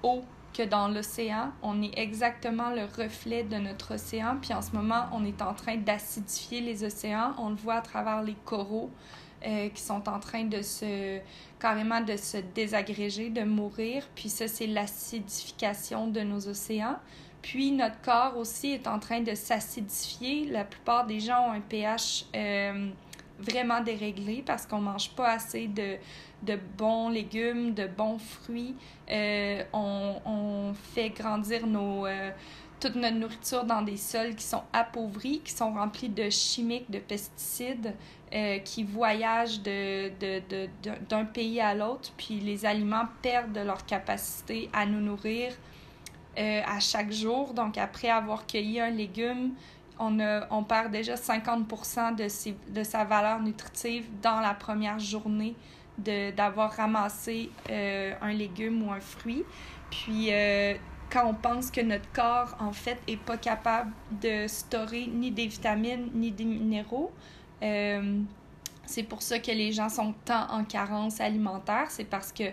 eau 0.04 0.22
que 0.54 0.64
dans 0.64 0.88
l'océan. 0.88 1.52
On 1.62 1.82
est 1.82 1.98
exactement 1.98 2.70
le 2.70 2.84
reflet 2.86 3.44
de 3.44 3.58
notre 3.58 3.96
océan. 3.96 4.38
Puis 4.42 4.54
en 4.54 4.62
ce 4.62 4.72
moment, 4.72 5.08
on 5.12 5.26
est 5.26 5.42
en 5.42 5.54
train 5.54 5.78
d'acidifier 5.78 6.62
les 6.62 6.84
océans. 6.84 7.34
On 7.38 7.50
le 7.50 7.56
voit 7.56 7.76
à 7.76 7.82
travers 7.82 8.22
les 8.22 8.36
coraux 8.46 8.92
euh, 9.46 9.70
qui 9.70 9.82
sont 9.82 10.08
en 10.08 10.20
train 10.20 10.46
de 10.46 10.62
se 10.62 11.20
carrément 11.60 12.02
de 12.02 12.16
se 12.18 12.38
désagréger, 12.38 13.30
de 13.30 13.42
mourir. 13.42 14.08
Puis 14.16 14.30
ça, 14.30 14.48
c'est 14.48 14.68
l'acidification 14.68 16.08
de 16.08 16.22
nos 16.22 16.48
océans. 16.48 16.98
Puis 17.42 17.72
notre 17.72 18.00
corps 18.02 18.38
aussi 18.38 18.72
est 18.72 18.88
en 18.88 19.00
train 19.00 19.22
de 19.22 19.36
s'acidifier. 19.36 20.46
La 20.46 20.64
plupart 20.64 21.06
des 21.06 21.20
gens 21.20 21.50
ont 21.50 21.52
un 21.52 21.62
pH 21.62 22.26
euh, 22.36 22.90
vraiment 23.40 23.82
déréglé 23.82 24.44
parce 24.46 24.66
qu'on 24.66 24.82
mange 24.82 25.10
pas 25.12 25.32
assez 25.32 25.68
de, 25.68 25.98
de 26.44 26.58
bons 26.78 27.10
légumes, 27.10 27.74
de 27.74 27.88
bons 27.88 28.20
fruits. 28.20 28.76
Euh, 29.10 29.64
on, 29.74 30.16
on, 30.26 30.74
fait 30.74 31.10
grandir 31.10 31.66
nos, 31.68 32.06
euh, 32.06 32.32
toute 32.80 32.96
notre 32.96 33.16
nourriture 33.16 33.64
dans 33.64 33.82
des 33.82 33.98
sols 33.98 34.36
qui 34.36 34.46
sont 34.46 34.64
appauvris, 34.72 35.40
qui 35.40 35.52
sont 35.52 35.74
remplis 35.74 36.10
de 36.10 36.30
chimiques, 36.30 36.90
de 36.90 37.00
pesticides, 37.00 37.94
euh, 38.34 38.60
qui 38.60 38.84
voyagent 38.84 39.62
d'un 39.62 40.10
de, 40.20 40.42
de, 40.82 41.24
pays 41.34 41.60
à 41.60 41.76
l'autre, 41.76 42.12
puis 42.18 42.40
les 42.40 42.66
aliments 42.66 43.08
perdent 43.22 43.58
leur 43.58 43.86
capacité 43.86 44.70
à 44.74 44.86
nous 44.86 45.02
nourrir 45.02 45.54
à 46.36 46.80
chaque 46.80 47.12
jour. 47.12 47.54
Donc, 47.54 47.78
après 47.78 48.10
avoir 48.10 48.48
cueilli 48.48 48.80
un 48.80 48.90
légume, 48.90 49.52
on, 50.00 50.20
a, 50.20 50.48
on 50.52 50.64
perd 50.64 50.92
déjà 50.92 51.16
50 51.16 52.16
de, 52.18 52.28
ses, 52.28 52.56
de 52.70 52.84
sa 52.84 53.04
valeur 53.04 53.40
nutritive 53.42 54.06
dans 54.22 54.40
la 54.40 54.54
première 54.54 55.00
journée 55.00 55.56
d'avoir 55.98 56.72
ramassé 56.72 57.50
euh, 57.70 58.14
un 58.22 58.34
légume 58.34 58.88
ou 58.88 58.92
un 58.92 59.00
fruit. 59.00 59.44
Puis 59.92 60.30
euh, 60.32 60.76
quand 61.12 61.28
on 61.28 61.34
pense 61.34 61.70
que 61.70 61.82
notre 61.82 62.12
corps, 62.12 62.56
en 62.60 62.74
fait, 62.74 63.00
est 63.08 63.18
pas 63.18 63.38
capable 63.38 63.92
de 64.22 64.48
stocker 64.48 65.08
ni 65.08 65.32
des 65.32 65.48
vitamines 65.48 66.10
ni 66.14 66.32
des 66.32 66.46
minéraux, 66.46 67.12
euh, 67.62 68.22
c'est 68.86 69.04
pour 69.04 69.22
ça 69.22 69.40
que 69.40 69.52
les 69.52 69.72
gens 69.72 69.88
sont 69.88 70.14
tant 70.26 70.50
en 70.50 70.66
carence 70.66 71.22
alimentaire. 71.22 71.86
C'est 71.90 72.04
parce 72.06 72.34
que 72.34 72.44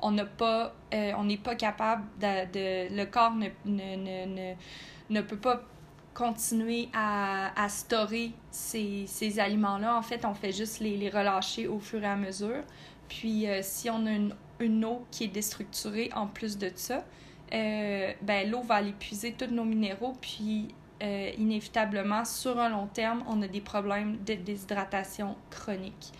on 0.00 0.10
n'a 0.10 0.26
pas, 0.26 0.74
on 0.92 1.24
n'est 1.24 1.38
pas 1.38 1.54
capable 1.54 2.04
de, 2.20 2.94
le 2.94 3.04
corps 3.06 3.34
ne, 3.34 3.48
ne, 3.64 3.96
ne, 4.26 4.54
ne, 5.08 5.20
peut 5.22 5.38
pas 5.38 5.62
continuer 6.18 6.88
à, 6.92 7.52
à 7.62 7.68
storer 7.68 8.32
ces, 8.50 9.04
ces 9.06 9.38
aliments-là. 9.38 9.96
En 9.96 10.02
fait, 10.02 10.24
on 10.24 10.34
fait 10.34 10.50
juste 10.50 10.80
les, 10.80 10.96
les 10.96 11.10
relâcher 11.10 11.68
au 11.68 11.78
fur 11.78 12.02
et 12.02 12.08
à 12.08 12.16
mesure. 12.16 12.64
Puis 13.08 13.46
euh, 13.46 13.60
si 13.62 13.88
on 13.88 14.04
a 14.04 14.10
une, 14.10 14.34
une, 14.58 14.84
eau 14.84 15.06
qui 15.12 15.24
est 15.24 15.28
déstructurée 15.28 16.10
en 16.16 16.26
plus 16.26 16.58
de 16.58 16.72
ça, 16.74 17.04
euh, 17.54 18.12
ben, 18.20 18.50
l'eau 18.50 18.62
va 18.62 18.76
aller 18.76 18.94
puiser 18.98 19.32
tous 19.32 19.46
nos 19.46 19.62
minéraux, 19.62 20.14
puis 20.20 20.74
euh, 21.04 21.30
inévitablement, 21.38 22.24
sur 22.24 22.58
un 22.58 22.68
long 22.68 22.88
terme, 22.88 23.22
on 23.28 23.40
a 23.42 23.46
des 23.46 23.60
problèmes 23.60 24.18
de 24.24 24.34
déshydratation 24.34 25.36
chronique. 25.50 26.12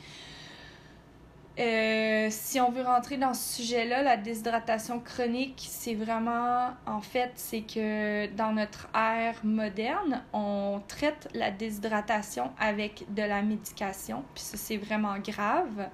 Si 1.58 2.60
on 2.60 2.70
veut 2.70 2.82
rentrer 2.82 3.16
dans 3.16 3.34
ce 3.34 3.56
sujet-là, 3.56 4.02
la 4.02 4.16
déshydratation 4.16 5.00
chronique, 5.00 5.66
c'est 5.68 5.94
vraiment, 5.94 6.70
en 6.86 7.00
fait, 7.00 7.32
c'est 7.34 7.62
que 7.62 8.26
dans 8.34 8.52
notre 8.52 8.88
ère 8.94 9.40
moderne, 9.44 10.22
on 10.32 10.80
traite 10.86 11.28
la 11.34 11.50
déshydratation 11.50 12.50
avec 12.60 13.04
de 13.14 13.22
la 13.22 13.42
médication, 13.42 14.22
puis 14.34 14.44
ça, 14.44 14.56
c'est 14.56 14.76
vraiment 14.76 15.18
grave 15.18 15.88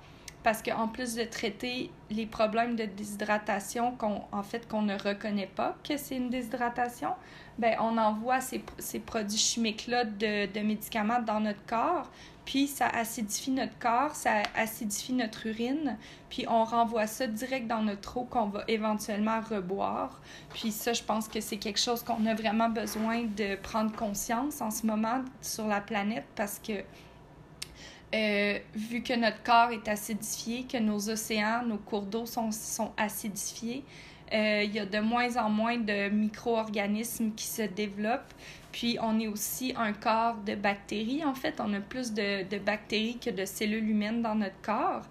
parce 0.45 0.63
qu'en 0.63 0.89
plus 0.89 1.15
de 1.15 1.25
traiter 1.25 1.91
les 2.11 2.27
problèmes 2.27 2.77
de 2.77 2.85
déshydratation 2.85 3.93
qu'on 3.97 4.21
en 4.31 4.43
fait 4.43 4.69
qu'on 4.69 4.83
ne 4.83 4.95
reconnaît 4.95 5.51
pas 5.53 5.75
que 5.83 5.97
c'est 5.97 6.17
une 6.17 6.29
déshydratation, 6.29 7.15
ben 7.59 7.77
on 7.81 7.97
envoie 7.97 8.43
ces, 8.43 8.63
ces 8.79 9.01
produits 9.01 9.39
chimiques 9.39 9.87
là 9.87 10.05
de, 10.05 10.53
de, 10.53 10.61
médicaments 10.61 11.23
dans 11.23 11.41
notre 11.41 11.65
corps, 11.67 12.11
puis 12.45 12.67
ça 12.67 12.89
acidifie 12.89 13.53
notre 13.53 13.79
corps, 13.79 14.15
ça 14.15 14.43
acidifie 14.55 15.15
notre 15.15 15.47
urine, 15.47 15.97
puis 16.29 16.45
on 16.47 16.65
renvoie 16.65 17.07
ça 17.07 17.27
direct 17.27 17.67
dans 17.67 17.81
notre 17.81 18.19
eau 18.19 18.25
qu'on 18.25 18.47
va 18.47 18.65
éventuellement 18.69 19.41
reboire. 19.41 20.21
Puis 20.53 20.73
ça, 20.73 20.93
je 20.93 21.03
pense 21.03 21.27
que 21.27 21.41
c'est 21.41 21.57
quelque 21.57 21.81
chose 21.81 22.03
qu'on 22.03 22.27
a 22.27 22.35
vraiment 22.35 22.69
besoin 22.69 23.23
de 23.23 23.57
prendre 23.57 23.97
conscience 23.97 24.61
en 24.61 24.71
ce 24.71 24.87
moment 24.87 25.23
sur 25.41 25.67
la 25.67 25.81
planète 25.81 26.27
parce 26.37 26.59
que 26.59 26.75
euh, 28.15 28.59
vu 28.75 29.03
que 29.03 29.15
notre 29.15 29.43
corps 29.43 29.71
est 29.71 29.89
acidifié, 29.89 30.65
que 30.65 30.79
nos 30.79 31.11
océans, 31.11 31.65
nos 31.67 31.79
cours 31.79 32.03
d'eau 32.03 32.27
sont, 32.27 32.53
sont 32.53 32.93
acidifiés, 32.97 33.85
euh, 34.33 34.63
il 34.65 34.73
y 34.73 34.79
a 34.79 34.87
de 34.87 34.99
moins 35.01 35.37
en 35.37 35.51
moins 35.51 35.77
de 35.77 36.09
micro-organismes 36.09 37.33
qui 37.35 37.47
se 37.47 37.63
développent. 37.63 38.33
Puis 38.73 38.99
on 39.01 39.21
est 39.21 39.29
aussi 39.29 39.75
un 39.77 39.93
corps 39.93 40.37
de 40.47 40.55
bactéries. 40.55 41.25
En 41.25 41.35
fait, 41.35 41.61
on 41.61 41.73
a 41.75 41.81
plus 41.81 42.13
de, 42.13 42.49
de 42.49 42.59
bactéries 42.59 43.19
que 43.19 43.31
de 43.31 43.45
cellules 43.45 43.89
humaines 43.89 44.23
dans 44.23 44.35
notre 44.35 44.61
corps. 44.63 45.03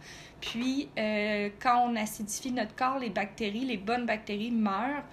Puis 0.41 0.89
euh, 0.97 1.49
quand 1.61 1.87
on 1.87 1.95
acidifie 1.95 2.51
notre 2.51 2.75
corps, 2.75 2.99
les 2.99 3.09
bactéries, 3.09 3.65
les 3.65 3.77
bonnes 3.77 4.05
bactéries 4.05 4.51
meurent. 4.51 5.03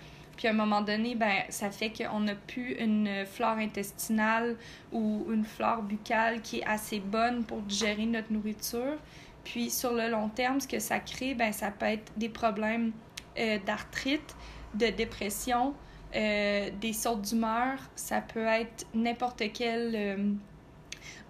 Puis 0.40 0.48
à 0.48 0.52
un 0.52 0.54
moment 0.54 0.80
donné, 0.80 1.16
ben, 1.16 1.42
ça 1.50 1.70
fait 1.70 1.92
qu'on 1.92 2.20
n'a 2.20 2.34
plus 2.34 2.72
une 2.76 3.26
flore 3.26 3.58
intestinale 3.58 4.56
ou 4.90 5.26
une 5.30 5.44
flore 5.44 5.82
buccale 5.82 6.40
qui 6.40 6.60
est 6.60 6.66
assez 6.66 6.98
bonne 6.98 7.44
pour 7.44 7.60
digérer 7.60 8.06
notre 8.06 8.32
nourriture. 8.32 8.96
Puis 9.44 9.68
sur 9.68 9.92
le 9.92 10.08
long 10.08 10.30
terme, 10.30 10.58
ce 10.58 10.66
que 10.66 10.78
ça 10.78 10.98
crée, 10.98 11.34
ben, 11.34 11.52
ça 11.52 11.70
peut 11.70 11.84
être 11.84 12.10
des 12.16 12.30
problèmes 12.30 12.92
euh, 13.38 13.58
d'arthrite, 13.66 14.34
de 14.72 14.86
dépression, 14.86 15.74
euh, 16.16 16.70
des 16.80 16.94
sautes 16.94 17.20
d'humeur. 17.20 17.78
Ça 17.94 18.22
peut 18.22 18.46
être 18.46 18.86
n'importe 18.94 19.42
quel, 19.52 19.92
euh, 19.94 20.32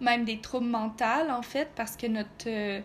même 0.00 0.24
des 0.24 0.38
troubles 0.38 0.68
mentaux 0.68 1.30
en 1.30 1.42
fait, 1.42 1.68
parce 1.74 1.96
que 1.96 2.06
notre 2.06 2.84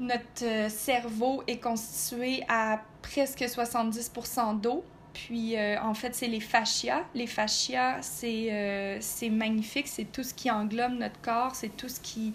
notre 0.00 0.68
cerveau 0.68 1.44
est 1.46 1.60
constitué 1.60 2.42
à 2.48 2.80
presque 3.02 3.42
70% 3.42 4.60
d'eau. 4.60 4.82
Puis, 5.12 5.56
euh, 5.56 5.80
en 5.82 5.94
fait, 5.94 6.14
c'est 6.14 6.26
les 6.26 6.40
fascias. 6.40 7.04
Les 7.14 7.26
fascias, 7.26 8.00
euh, 8.24 8.96
c'est 9.00 9.30
magnifique. 9.30 9.88
C'est 9.88 10.10
tout 10.10 10.22
ce 10.22 10.32
qui 10.34 10.50
englobe 10.50 10.92
notre 10.92 11.20
corps. 11.20 11.54
C'est 11.54 11.76
tout, 11.76 11.88
ce 11.88 12.00
qui, 12.00 12.32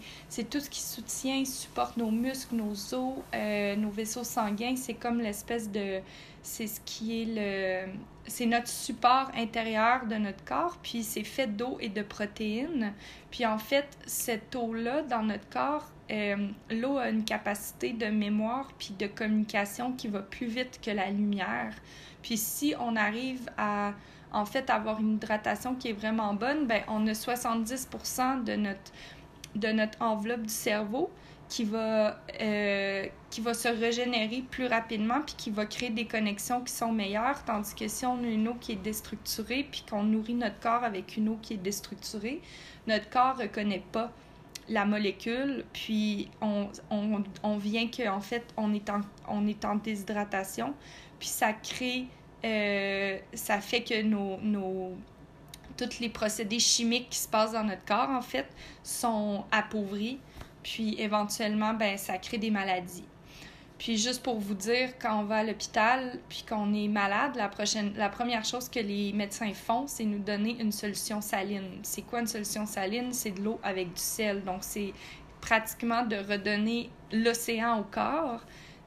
tout 0.49 0.59
ce 0.59 0.69
qui 0.69 0.81
soutient, 0.81 1.43
supporte 1.45 1.97
nos 1.97 2.11
muscles, 2.11 2.55
nos 2.55 2.73
os, 2.93 3.15
euh, 3.33 3.75
nos 3.75 3.89
vaisseaux 3.89 4.23
sanguins. 4.23 4.75
C'est 4.75 4.93
comme 4.93 5.19
l'espèce 5.19 5.71
de... 5.71 5.99
C'est 6.49 6.67
ce 6.67 6.79
qui 6.85 7.21
est 7.21 7.25
le... 7.85 7.91
C'est 8.25 8.45
notre 8.45 8.69
support 8.69 9.31
intérieur 9.35 10.05
de 10.05 10.15
notre 10.15 10.43
corps. 10.45 10.77
Puis, 10.81 11.03
c'est 11.03 11.23
fait 11.23 11.47
d'eau 11.47 11.77
et 11.81 11.89
de 11.89 12.01
protéines. 12.01 12.93
Puis, 13.31 13.45
en 13.45 13.57
fait, 13.57 13.87
cette 14.05 14.55
eau-là, 14.55 15.01
dans 15.01 15.23
notre 15.23 15.47
corps, 15.49 15.91
l'eau 16.69 16.97
a 16.97 17.09
une 17.09 17.25
capacité 17.25 17.91
de 17.91 18.05
mémoire 18.05 18.69
puis 18.79 18.95
de 18.97 19.07
communication 19.07 19.91
qui 19.91 20.07
va 20.07 20.21
plus 20.21 20.47
vite 20.47 20.79
que 20.81 20.91
la 20.91 21.09
lumière. 21.09 21.73
Puis 22.21 22.37
si 22.37 22.73
on 22.79 22.95
arrive 22.95 23.49
à 23.57 23.93
en 24.31 24.45
fait 24.45 24.69
avoir 24.69 24.99
une 25.01 25.15
hydratation 25.15 25.75
qui 25.75 25.89
est 25.89 25.93
vraiment 25.93 26.33
bonne, 26.33 26.65
ben 26.65 26.81
on 26.87 27.05
a 27.07 27.11
70% 27.11 28.43
de 28.45 28.53
notre 28.53 28.91
de 29.55 29.67
notre 29.69 30.01
enveloppe 30.01 30.43
du 30.43 30.53
cerveau 30.53 31.09
qui 31.49 31.63
va 31.63 32.19
euh, 32.41 33.05
qui 33.29 33.41
va 33.41 33.53
se 33.53 33.67
régénérer 33.67 34.43
plus 34.49 34.67
rapidement 34.67 35.21
puis 35.25 35.35
qui 35.37 35.49
va 35.49 35.65
créer 35.65 35.89
des 35.89 36.05
connexions 36.05 36.61
qui 36.61 36.73
sont 36.73 36.91
meilleures 36.91 37.43
tandis 37.45 37.73
que 37.73 37.87
si 37.87 38.05
on 38.05 38.23
a 38.23 38.27
une 38.27 38.47
eau 38.47 38.55
qui 38.55 38.73
est 38.73 38.83
déstructurée 38.83 39.67
puis 39.69 39.83
qu'on 39.89 40.03
nourrit 40.03 40.33
notre 40.33 40.59
corps 40.59 40.83
avec 40.83 41.17
une 41.17 41.29
eau 41.29 41.39
qui 41.41 41.53
est 41.53 41.57
déstructurée, 41.57 42.41
notre 42.85 43.09
corps 43.09 43.37
reconnaît 43.37 43.83
pas 43.91 44.11
la 44.69 44.83
molécule, 44.83 45.63
puis 45.71 46.29
on, 46.41 46.67
on, 46.89 47.23
on 47.41 47.57
vient 47.57 47.87
qu'en 47.87 48.19
fait, 48.19 48.43
on 48.57 48.73
est, 48.73 48.89
en, 48.89 48.99
on 49.29 49.47
est 49.47 49.63
en 49.63 49.75
déshydratation, 49.75 50.73
puis 51.19 51.29
ça 51.29 51.53
crée 51.53 52.07
euh, 52.45 53.17
ça 53.33 53.59
fait 53.59 53.83
que 53.83 54.01
nos, 54.01 54.37
nos, 54.41 54.95
tous 55.75 55.99
les 55.99 56.09
procédés 56.09 56.59
chimiques 56.59 57.09
qui 57.09 57.19
se 57.19 57.27
passent 57.27 57.53
dans 57.53 57.63
notre 57.63 57.85
corps, 57.85 58.09
en 58.09 58.21
fait, 58.21 58.47
sont 58.83 59.45
appauvris. 59.51 60.19
Puis 60.67 60.95
éventuellement, 60.99 61.73
ben, 61.73 61.97
ça 61.97 62.17
crée 62.17 62.37
des 62.37 62.51
maladies. 62.51 63.05
Puis 63.77 63.97
juste 63.97 64.21
pour 64.21 64.37
vous 64.37 64.53
dire, 64.53 64.89
quand 64.99 65.21
on 65.21 65.23
va 65.23 65.37
à 65.37 65.43
l'hôpital 65.43 66.19
puis 66.27 66.43
qu'on 66.47 66.73
est 66.73 66.89
malade, 66.89 67.35
la, 67.37 67.47
prochaine, 67.47 67.93
la 67.95 68.09
première 68.09 68.43
chose 68.43 68.67
que 68.67 68.79
les 68.79 69.13
médecins 69.13 69.53
font, 69.53 69.87
c'est 69.87 70.03
nous 70.03 70.19
donner 70.19 70.57
une 70.59 70.73
solution 70.73 71.21
saline. 71.21 71.79
C'est 71.83 72.01
quoi 72.01 72.19
une 72.19 72.27
solution 72.27 72.65
saline? 72.65 73.13
C'est 73.13 73.31
de 73.31 73.43
l'eau 73.43 73.61
avec 73.63 73.93
du 73.93 74.01
sel. 74.01 74.43
Donc, 74.43 74.57
c'est 74.61 74.93
pratiquement 75.39 76.03
de 76.03 76.17
redonner 76.17 76.89
l'océan 77.13 77.79
au 77.79 77.83
corps. 77.83 78.41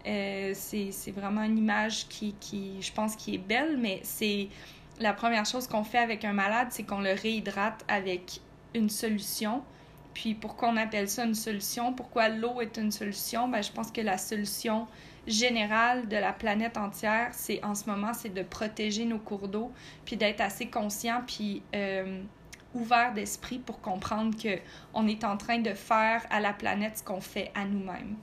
Euh, 0.06 0.52
c'est 0.54 1.12
vraiment 1.12 1.44
une 1.44 1.56
image 1.56 2.08
qui, 2.08 2.34
qui, 2.40 2.82
je 2.82 2.92
pense, 2.92 3.16
qui 3.16 3.36
est 3.36 3.38
belle, 3.38 3.78
mais 3.78 4.00
c'est 4.02 4.48
la 4.98 5.14
première 5.14 5.46
chose 5.46 5.66
qu'on 5.66 5.84
fait 5.84 5.98
avec 5.98 6.26
un 6.26 6.34
malade, 6.34 6.68
c'est 6.72 6.82
qu'on 6.82 7.00
le 7.00 7.12
réhydrate 7.12 7.82
avec 7.88 8.40
une 8.74 8.90
solution. 8.90 9.62
Puis 10.14 10.34
pourquoi 10.34 10.68
on 10.68 10.76
appelle 10.76 11.08
ça 11.08 11.24
une 11.24 11.34
solution? 11.34 11.92
Pourquoi 11.92 12.28
l'eau 12.28 12.60
est 12.60 12.76
une 12.76 12.90
solution? 12.90 13.48
Ben, 13.48 13.62
je 13.62 13.70
pense 13.70 13.90
que 13.90 14.00
la 14.00 14.18
solution 14.18 14.86
générale 15.26 16.08
de 16.08 16.16
la 16.16 16.32
planète 16.32 16.76
entière, 16.76 17.28
c'est 17.32 17.62
en 17.64 17.74
ce 17.74 17.88
moment, 17.88 18.12
c'est 18.12 18.32
de 18.34 18.42
protéger 18.42 19.04
nos 19.04 19.18
cours 19.18 19.48
d'eau, 19.48 19.72
puis 20.04 20.16
d'être 20.16 20.40
assez 20.40 20.68
conscient, 20.68 21.22
puis 21.26 21.62
euh, 21.74 22.22
ouvert 22.74 23.12
d'esprit 23.12 23.58
pour 23.58 23.80
comprendre 23.80 24.36
que 24.36 24.58
on 24.94 25.06
est 25.06 25.24
en 25.24 25.36
train 25.36 25.58
de 25.58 25.74
faire 25.74 26.24
à 26.30 26.40
la 26.40 26.52
planète 26.52 26.98
ce 26.98 27.02
qu'on 27.02 27.20
fait 27.20 27.52
à 27.54 27.64
nous-mêmes. 27.64 28.16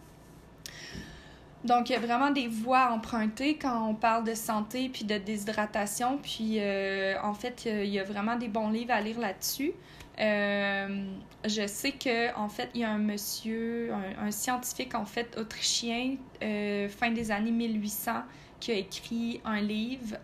Donc, 1.64 1.90
il 1.90 1.94
y 1.94 1.96
a 1.96 2.00
vraiment 2.00 2.32
des 2.32 2.48
voies 2.48 2.92
empruntées 2.92 3.58
quand 3.58 3.90
on 3.90 3.96
parle 3.96 4.24
de 4.24 4.36
santé 4.36 4.90
puis 4.90 5.06
de 5.06 5.18
déshydratation. 5.18 6.20
Puis, 6.22 6.58
euh, 6.60 7.16
en 7.24 7.34
fait, 7.34 7.66
il 7.66 7.90
y 7.90 8.00
a 8.00 8.04
vraiment 8.04 8.36
des 8.36 8.48
bons 8.48 8.70
livres 8.70 8.94
à 8.94 9.02
lire 9.02 9.20
là-dessus. 9.20 9.74
Euh, 10.20 11.06
je 11.46 11.68
sais 11.68 11.92
que 11.92 12.36
en 12.36 12.50
fait, 12.50 12.70
il 12.74 12.82
y 12.82 12.84
a 12.84 12.90
un 12.90 12.98
monsieur, 12.98 13.92
un, 14.20 14.32
scientifique 14.32 14.96
en 14.96 15.06
fait 15.06 15.38
autrichien, 15.38 16.16
euh, 16.42 16.90
fin 16.90 17.12
des 17.12 17.30
années 17.30 17.52
1800, 17.52 18.24
qui 18.60 18.72
a 18.72 18.76
écrit 18.76 19.42
un 19.46 19.62
livre, 19.62 20.18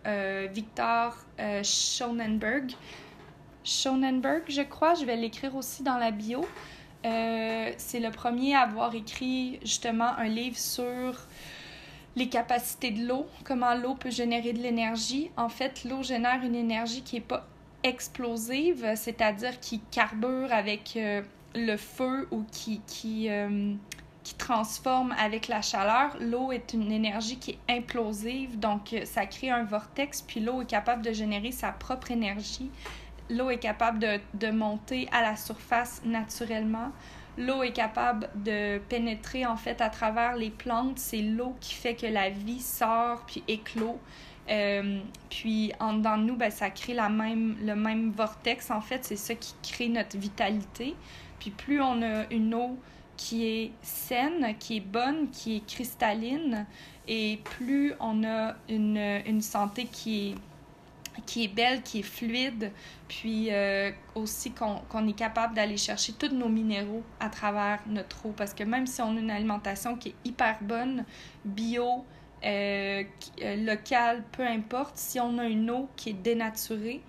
Victor 0.52 1.16
Schonenberg. 1.62 2.72
Schonenberg, 3.62 4.42
je 4.48 4.62
crois, 4.62 4.94
je 4.94 5.04
vais 5.04 5.16
l'écrire 5.16 5.54
aussi 5.54 5.84
dans 5.84 5.96
la 5.96 6.10
bio. 6.10 6.44
Euh, 7.04 7.72
c'est 7.76 8.00
le 8.00 8.10
premier 8.10 8.54
à 8.54 8.60
avoir 8.60 8.94
écrit 8.94 9.58
justement 9.62 10.16
un 10.16 10.28
livre 10.28 10.56
sur 10.56 11.18
les 12.16 12.28
capacités 12.28 12.92
de 12.92 13.06
l'eau, 13.06 13.26
comment 13.44 13.74
l'eau 13.74 13.94
peut 13.94 14.10
générer 14.10 14.52
de 14.52 14.60
l'énergie. 14.60 15.30
En 15.36 15.48
fait, 15.48 15.84
l'eau 15.84 16.02
génère 16.02 16.42
une 16.42 16.54
énergie 16.54 17.02
qui 17.02 17.16
n'est 17.16 17.22
pas 17.22 17.46
explosive, 17.82 18.92
c'est-à-dire 18.96 19.60
qui 19.60 19.80
carbure 19.90 20.52
avec 20.52 20.94
euh, 20.96 21.22
le 21.54 21.76
feu 21.76 22.26
ou 22.30 22.44
qui, 22.50 22.80
qui, 22.86 23.28
euh, 23.28 23.74
qui 24.22 24.34
transforme 24.36 25.12
avec 25.18 25.48
la 25.48 25.60
chaleur. 25.60 26.16
L'eau 26.20 26.52
est 26.52 26.72
une 26.72 26.90
énergie 26.90 27.36
qui 27.36 27.50
est 27.50 27.78
implosive, 27.78 28.58
donc 28.58 28.94
ça 29.04 29.26
crée 29.26 29.50
un 29.50 29.64
vortex, 29.64 30.22
puis 30.22 30.40
l'eau 30.40 30.62
est 30.62 30.70
capable 30.70 31.02
de 31.02 31.12
générer 31.12 31.52
sa 31.52 31.72
propre 31.72 32.12
énergie 32.12 32.70
l'eau 33.30 33.50
est 33.50 33.58
capable 33.58 33.98
de, 33.98 34.20
de, 34.34 34.50
monter 34.50 35.08
à 35.12 35.22
la 35.22 35.36
surface 35.36 36.02
naturellement. 36.04 36.92
L'eau 37.36 37.62
est 37.62 37.72
capable 37.72 38.28
de 38.36 38.78
pénétrer 38.78 39.44
en 39.44 39.56
fait 39.56 39.80
à 39.80 39.90
travers 39.90 40.36
les 40.36 40.50
plantes. 40.50 40.98
C'est 40.98 41.22
l'eau 41.22 41.56
qui 41.60 41.74
fait 41.74 41.94
que 41.94 42.06
la 42.06 42.30
vie 42.30 42.60
sort 42.60 43.24
puis 43.26 43.42
éclot. 43.48 43.98
Euh, 44.50 45.00
puis 45.30 45.72
en 45.80 45.94
dedans 45.94 46.18
de 46.18 46.24
nous, 46.24 46.36
ben, 46.36 46.50
ça 46.50 46.70
crée 46.70 46.94
la 46.94 47.08
même, 47.08 47.56
le 47.62 47.74
même 47.74 48.10
vortex. 48.10 48.70
En 48.70 48.80
fait, 48.80 49.04
c'est 49.04 49.16
ça 49.16 49.34
qui 49.34 49.54
crée 49.62 49.88
notre 49.88 50.16
vitalité. 50.16 50.94
Puis 51.40 51.50
plus 51.50 51.80
on 51.80 52.02
a 52.02 52.24
une 52.30 52.54
eau 52.54 52.78
qui 53.16 53.46
est 53.46 53.72
saine, 53.82 54.54
qui 54.58 54.76
est 54.76 54.80
bonne, 54.80 55.30
qui 55.30 55.56
est 55.56 55.66
cristalline, 55.66 56.66
et 57.06 57.38
plus 57.44 57.94
on 58.00 58.24
a 58.24 58.54
une, 58.68 59.22
une 59.26 59.40
santé 59.40 59.84
qui 59.84 60.30
est 60.30 60.34
qui 61.26 61.44
est 61.44 61.48
belle, 61.48 61.82
qui 61.82 62.00
est 62.00 62.02
fluide, 62.02 62.72
puis 63.08 63.48
euh, 63.50 63.90
aussi 64.14 64.52
qu'on 64.52 65.08
est 65.08 65.16
capable 65.16 65.54
d'aller 65.54 65.76
chercher 65.76 66.12
tous 66.12 66.34
nos 66.34 66.48
minéraux 66.48 67.02
à 67.20 67.28
travers 67.28 67.80
notre 67.86 68.26
eau. 68.26 68.34
Parce 68.36 68.54
que 68.54 68.64
même 68.64 68.86
si 68.86 69.00
on 69.02 69.16
a 69.16 69.20
une 69.20 69.30
alimentation 69.30 69.96
qui 69.96 70.10
est 70.10 70.14
hyper 70.24 70.58
bonne, 70.62 71.04
bio, 71.44 72.04
euh, 72.44 73.04
euh, 73.42 73.56
locale, 73.56 74.24
peu 74.32 74.46
importe, 74.46 74.96
si 74.96 75.18
on 75.20 75.38
a 75.38 75.46
une 75.46 75.70
eau 75.70 75.88
qui 75.96 76.10
est 76.10 76.14
dénaturée, 76.22 77.02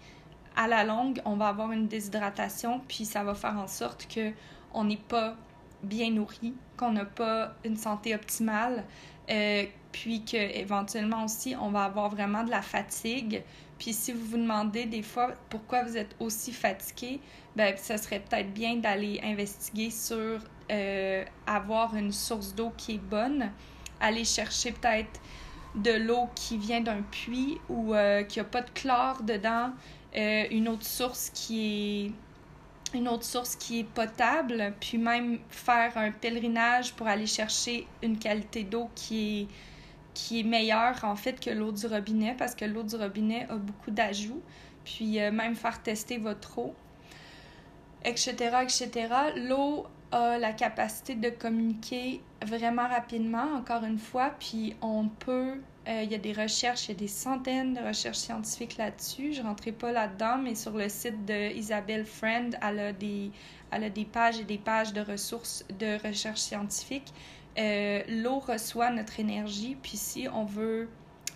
à 0.56 0.68
la 0.68 0.86
longue, 0.86 1.22
on 1.26 1.36
va 1.36 1.50
avoir 1.50 1.72
une 1.74 1.88
déshydratation, 1.88 2.82
puis 2.88 3.04
ça 3.04 3.24
va 3.24 3.36
faire 3.36 3.58
en 3.58 3.68
sorte 3.68 4.08
que 4.08 4.32
on 4.74 4.86
n'est 4.86 4.96
pas 4.96 5.36
bien 5.84 6.12
nourri, 6.12 6.54
qu'on 6.78 6.92
n'a 6.92 7.06
pas 7.06 7.54
une 7.66 7.76
santé 7.76 8.16
optimale, 8.16 8.86
puis 9.96 10.26
qu'éventuellement 10.26 11.24
aussi, 11.24 11.56
on 11.56 11.70
va 11.70 11.86
avoir 11.86 12.10
vraiment 12.10 12.44
de 12.44 12.52
la 12.52 12.62
fatigue, 12.62 13.42
puis 13.80 13.94
si 13.94 14.12
vous 14.12 14.26
vous 14.26 14.38
demandez 14.38 14.84
des 14.84 15.02
fois 15.02 15.32
pourquoi 15.50 15.84
vous 15.84 15.96
êtes 15.96 16.18
aussi 16.20 16.52
fatigué, 16.52 17.22
ben 17.56 17.78
ça 17.78 17.98
serait 17.98 18.20
peut-être 18.20 18.54
bien 18.54 18.76
d'aller 18.76 19.22
investiguer 19.24 19.90
sur 19.90 20.42
euh, 20.70 21.24
avoir 21.48 21.96
une 21.96 22.12
source 22.12 22.54
d'eau 22.54 22.74
qui 22.76 22.96
est 22.96 22.98
bonne, 23.10 23.50
aller 24.02 24.26
chercher 24.26 24.74
peut-être 24.74 25.22
de 25.76 25.92
l'eau 25.92 26.28
qui 26.36 26.58
vient 26.58 26.82
d'un 26.82 27.02
puits 27.02 27.58
ou 27.70 27.94
euh, 27.94 28.24
qui 28.24 28.40
n'a 28.40 28.46
pas 28.46 28.64
de 28.64 28.72
chlore 28.72 29.24
dedans, 29.24 29.70
euh, 30.18 30.44
une 30.52 30.68
autre 30.68 30.86
source 30.86 31.30
qui 31.34 32.08
est 32.08 32.98
une 32.98 33.08
autre 33.08 33.24
source 33.24 33.56
qui 33.56 33.80
est 33.80 33.84
potable, 33.86 34.74
puis 34.82 34.98
même 34.98 35.40
faire 35.50 35.98
un 35.98 36.12
pèlerinage 36.12 36.94
pour 36.96 37.08
aller 37.08 37.28
chercher 37.28 37.88
une 38.04 38.20
qualité 38.20 38.64
d'eau 38.64 38.90
qui 38.94 39.42
est 39.42 39.48
qui 40.16 40.40
est 40.40 40.44
meilleure 40.44 41.04
en 41.04 41.16
fait 41.16 41.40
que 41.40 41.52
l'eau 41.52 41.72
du 41.72 41.86
robinet 41.86 42.34
parce 42.36 42.56
que 42.56 42.66
l'eau 42.66 42.82
du 42.82 42.96
robinet 42.96 43.46
a 43.50 43.58
beaucoup 43.58 43.92
d'ajouts. 43.92 44.42
Puis 44.84 45.20
euh, 45.20 45.32
même 45.32 45.56
faire 45.56 45.82
tester 45.84 46.18
votre 46.18 46.58
eau, 46.58 46.74
etc. 48.04 48.34
etc. 48.64 48.92
L'eau 49.36 49.86
a 50.12 50.38
la 50.38 50.54
capacité 50.54 51.16
de 51.16 51.30
communiquer 51.30 52.22
vraiment 52.46 52.88
rapidement, 52.88 53.56
encore 53.56 53.84
une 53.84 53.98
fois, 53.98 54.32
puis 54.40 54.76
on 54.82 55.10
peut, 55.10 55.60
euh, 55.88 56.02
il 56.04 56.12
y 56.12 56.16
a 56.16 56.20
des 56.20 56.34
recherches, 56.34 56.86
il 56.86 56.92
y 56.92 56.96
a 56.96 57.00
des 57.00 57.08
centaines 57.08 57.74
de 57.74 57.82
recherches 57.82 58.18
scientifiques 58.18 58.78
là-dessus. 58.78 59.34
Je 59.34 59.42
ne 59.42 59.48
rentrerai 59.48 59.72
pas 59.72 59.92
là-dedans, 59.92 60.38
mais 60.38 60.56
sur 60.56 60.72
le 60.72 60.88
site 60.88 61.26
de 61.26 61.54
Isabelle 61.56 62.06
Friend, 62.06 62.58
elle 62.62 62.80
a, 62.80 62.94
des, 62.94 63.32
elle 63.72 63.84
a 63.84 63.90
des 63.90 64.06
pages 64.06 64.40
et 64.40 64.44
des 64.44 64.60
pages 64.60 64.94
de 64.94 65.02
ressources 65.02 65.66
de 65.80 65.98
recherche 66.08 66.40
scientifiques. 66.40 67.12
Euh, 67.58 68.04
l'eau 68.10 68.40
reçoit 68.40 68.92
notre 68.92 69.20
énergie, 69.20 69.78
puis 69.82 69.98
si 69.98 70.28
on 70.34 70.46
veut 70.46 70.90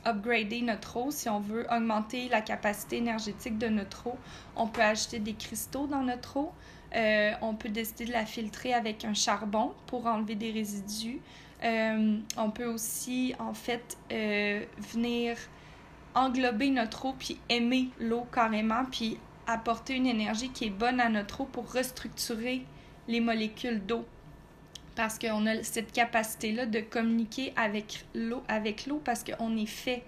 upgrader 0.05 0.61
notre 0.61 0.97
eau, 0.97 1.11
si 1.11 1.29
on 1.29 1.39
veut 1.39 1.65
augmenter 1.71 2.29
la 2.29 2.41
capacité 2.41 2.97
énergétique 2.97 3.57
de 3.57 3.67
notre 3.67 4.07
eau, 4.07 4.17
on 4.55 4.67
peut 4.67 4.81
ajouter 4.81 5.19
des 5.19 5.33
cristaux 5.33 5.87
dans 5.87 6.03
notre 6.03 6.37
eau. 6.37 6.51
Euh, 6.95 7.31
on 7.41 7.53
peut 7.53 7.69
décider 7.69 8.05
de 8.05 8.11
la 8.11 8.25
filtrer 8.25 8.73
avec 8.73 9.05
un 9.05 9.13
charbon 9.13 9.73
pour 9.87 10.07
enlever 10.07 10.35
des 10.35 10.51
résidus. 10.51 11.21
Euh, 11.63 12.17
on 12.37 12.49
peut 12.51 12.65
aussi, 12.65 13.35
en 13.39 13.53
fait, 13.53 13.97
venir 14.09 15.37
englober 16.15 16.69
notre 16.69 17.05
eau 17.05 17.15
puis 17.17 17.39
aimer 17.49 17.89
l'eau 17.99 18.25
carrément, 18.33 18.85
puis 18.85 19.17
apporter 19.47 19.95
une 19.95 20.07
énergie 20.07 20.49
qui 20.49 20.65
est 20.65 20.71
bonne 20.71 20.99
à 20.99 21.09
notre 21.09 21.41
eau 21.41 21.45
pour 21.45 21.71
restructurer 21.71 22.65
les 23.07 23.19
molécules 23.19 23.85
d'eau 23.85 24.05
parce 24.99 25.17
qu'on 25.17 25.45
a 25.45 25.63
cette 25.63 25.93
capacité-là 25.93 26.65
de 26.65 26.81
communiquer 26.81 27.53
avec 27.55 28.03
l'eau, 28.13 28.43
avec 28.49 28.85
l'eau 28.85 29.01
parce 29.05 29.23
qu'on 29.23 29.55
est 29.55 29.65
fait 29.65 30.03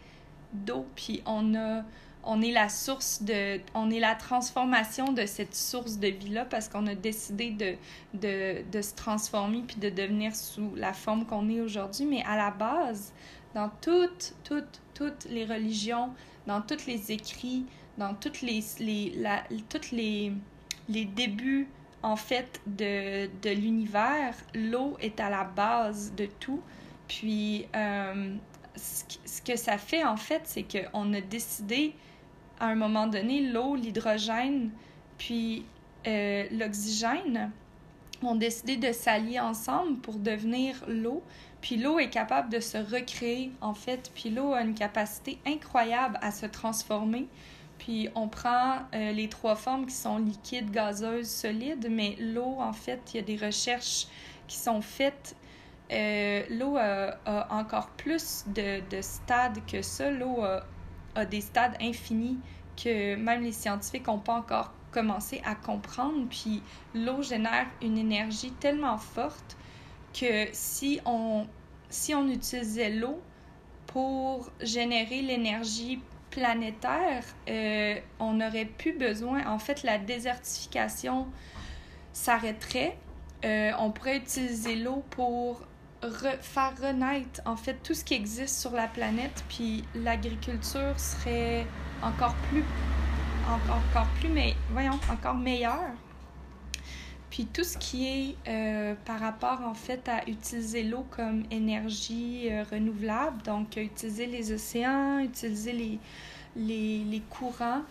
d'eau, 0.52 0.86
puis 0.98 1.24
on 1.26 1.56
a 1.56 1.86
on 2.26 2.42
est 2.42 2.52
la 2.52 2.68
source 2.68 3.24
de 3.24 3.62
on 3.74 3.90
est 3.90 4.02
la 4.02 4.16
transformation 4.16 5.14
de 5.14 5.26
cette 5.26 5.56
source 5.56 5.98
de 5.98 6.10
vie 6.10 6.32
là 6.32 6.44
parce 6.44 6.68
qu'on 6.68 6.86
a 6.88 6.94
décidé 6.94 7.52
de, 7.52 7.76
de, 8.16 8.70
de, 8.70 8.82
se 8.82 8.94
transformer 8.94 9.64
puis 9.66 9.78
de 9.78 9.90
devenir 9.90 10.36
sous 10.36 10.76
la 10.76 10.92
forme 10.92 11.26
qu'on 11.26 11.50
est 11.50 11.62
aujourd'hui. 11.62 12.06
Mais 12.06 12.26
à 12.26 12.36
la 12.36 12.52
base 12.52 13.14
dans 13.56 13.72
toutes 13.82 14.34
toutes 14.44 14.82
toutes 14.94 15.24
les 15.30 15.46
religions 15.46 16.10
dans 16.48 16.62
tous 16.62 16.86
les 16.86 17.14
écrits 17.14 17.64
dans 17.98 18.14
toutes 18.14 18.42
les, 18.42 18.62
les 18.80 19.14
la, 19.16 19.44
toutes 19.70 19.92
les 19.92 20.34
les 20.90 21.06
débuts 21.06 21.70
en 22.04 22.16
fait, 22.16 22.62
de, 22.66 23.30
de 23.42 23.50
l'univers, 23.50 24.36
l'eau 24.56 24.98
est 25.00 25.20
à 25.20 25.30
la 25.30 25.44
base 25.44 26.14
de 26.16 26.26
tout. 26.26 26.62
Puis, 27.08 27.68
euh, 27.76 28.36
ce, 28.76 29.42
que 29.42 29.56
ça 29.56 29.78
fait, 29.78 30.04
en 30.04 30.18
fait, 30.18 30.42
c'est 30.46 30.66
qu'on 30.66 31.14
a 31.14 31.22
décidé, 31.22 31.94
à 32.60 32.68
un 32.68 32.76
moment 32.76 33.08
donné, 33.08 33.42
l'eau, 33.42 33.76
l'hydrogène, 33.76 34.72
puis 35.18 35.66
euh, 36.08 36.46
l'oxygène 36.52 37.52
ont 38.24 38.36
décidé 38.36 38.78
de 38.78 38.92
s'allier 38.92 39.40
ensemble 39.40 40.00
pour 40.00 40.16
devenir 40.16 40.84
l'eau. 40.88 41.24
Puis 41.60 41.78
l'eau 41.78 42.00
est 42.00 42.10
capable 42.10 42.50
de 42.50 42.60
se 42.60 42.78
recréer, 42.78 43.52
en 43.62 43.74
fait. 43.74 44.12
Puis 44.16 44.30
l'eau 44.30 44.54
a 44.54 44.62
une 44.62 44.76
capacité 44.76 45.38
incroyable 45.46 46.18
à 46.22 46.32
se 46.32 46.46
transformer. 46.46 47.28
Puis 47.82 48.10
on 48.14 48.28
prend 48.28 48.76
euh, 48.94 49.12
les 49.12 49.28
trois 49.28 49.56
formes 49.56 49.88
qui 49.88 49.96
sont 49.96 50.20
liquide, 50.20 50.70
gazeuse, 50.70 51.28
solide, 51.28 51.88
mais 51.90 52.16
l'eau, 52.20 52.58
en 52.60 52.74
fait, 52.74 53.02
il 53.12 53.18
y 53.18 53.20
a 53.20 53.24
des 53.24 53.44
recherches 53.44 54.06
qui 54.48 54.58
sont 54.58 54.82
faites 54.82 55.36
euh, 55.92 56.44
l'eau 56.52 56.78
a, 56.78 57.18
encore 57.50 57.90
plus 57.98 58.46
de, 58.46 58.88
de, 58.88 59.02
stades 59.02 59.66
que 59.66 59.82
ça. 59.82 60.12
L'eau 60.12 60.44
a, 60.44 60.64
a, 61.16 61.26
des 61.26 61.42
stades 61.42 61.76
infinis 61.82 62.38
que 62.78 63.16
même 63.16 63.42
les 63.42 63.52
scientifiques 63.52 64.06
n'ont 64.06 64.20
pas 64.20 64.36
encore 64.36 64.72
commencé 64.92 65.42
à 65.44 65.56
comprendre. 65.56 66.28
Puis 66.30 66.62
l'eau 66.94 67.24
génère 67.24 67.66
une 67.82 67.98
énergie 67.98 68.52
tellement 68.52 69.00
forte 69.00 69.58
que 70.14 70.50
si 70.52 71.02
on, 71.06 71.48
si 71.90 72.14
on 72.14 72.28
utilisait 72.28 72.92
l'eau 72.92 73.20
pour 73.88 74.52
générer 74.62 75.24
l'énergie 75.24 76.00
planétaire, 76.32 77.24
euh, 77.50 77.96
on 78.20 78.34
n'aurait 78.34 78.66
plus 78.66 78.94
besoin. 78.94 79.46
En 79.46 79.60
fait, 79.60 79.84
la 79.84 80.00
désertification 80.00 81.28
s'arrêterait. 82.14 82.98
Euh, 83.46 83.72
on 83.78 83.92
pourrait 83.92 84.18
utiliser 84.18 84.76
l'eau 84.76 85.04
pour 85.12 85.62
faire 86.42 86.74
renaître 86.82 87.42
en 87.46 87.56
fait 87.56 87.76
tout 87.84 87.94
ce 87.94 88.04
qui 88.04 88.16
existe 88.16 88.60
sur 88.60 88.72
la 88.72 88.88
planète, 88.88 89.44
puis 89.50 89.84
l'agriculture 89.94 91.00
serait 91.00 91.68
encore 92.02 92.34
plus, 92.50 92.64
encore 93.48 94.08
plus, 94.20 94.30
mais 94.30 94.56
voyons, 94.72 95.00
encore 95.12 95.36
meilleure. 95.36 95.94
Puis 97.32 97.46
tout 97.46 97.64
ce 97.64 97.78
qui 97.78 98.08
est 98.08 98.36
euh, 98.50 98.94
par 99.06 99.20
rapport 99.20 99.62
en 99.62 99.74
fait 99.74 100.08
à 100.10 100.28
utiliser 100.30 100.84
l'eau 100.84 101.06
comme 101.12 101.44
énergie 101.50 102.50
euh, 102.52 102.66
renouvelable, 102.70 103.42
donc 103.44 103.78
utiliser 103.78 104.26
les 104.26 104.52
océans, 104.52 105.20
utiliser 105.20 105.72
les, 105.72 106.00
les, 106.58 107.06
les 107.06 107.22
courants, 107.22 107.84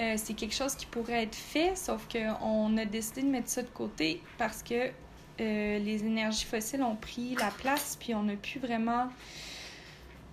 euh, 0.00 0.14
c'est 0.16 0.34
quelque 0.34 0.54
chose 0.54 0.74
qui 0.74 0.84
pourrait 0.86 1.22
être 1.22 1.36
fait, 1.36 1.76
sauf 1.76 2.08
qu'on 2.12 2.76
a 2.76 2.84
décidé 2.84 3.22
de 3.22 3.28
mettre 3.28 3.48
ça 3.48 3.62
de 3.62 3.68
côté 3.68 4.20
parce 4.36 4.62
que 4.62 4.90
les 5.38 6.04
énergies 6.04 6.44
fossiles 6.44 6.82
ont 6.82 6.96
pris 6.96 7.36
la 7.36 7.52
place, 7.52 7.96
puis 8.00 8.12
on 8.12 8.24
n'a 8.24 8.34
plus 8.34 8.58
vraiment... 8.58 9.06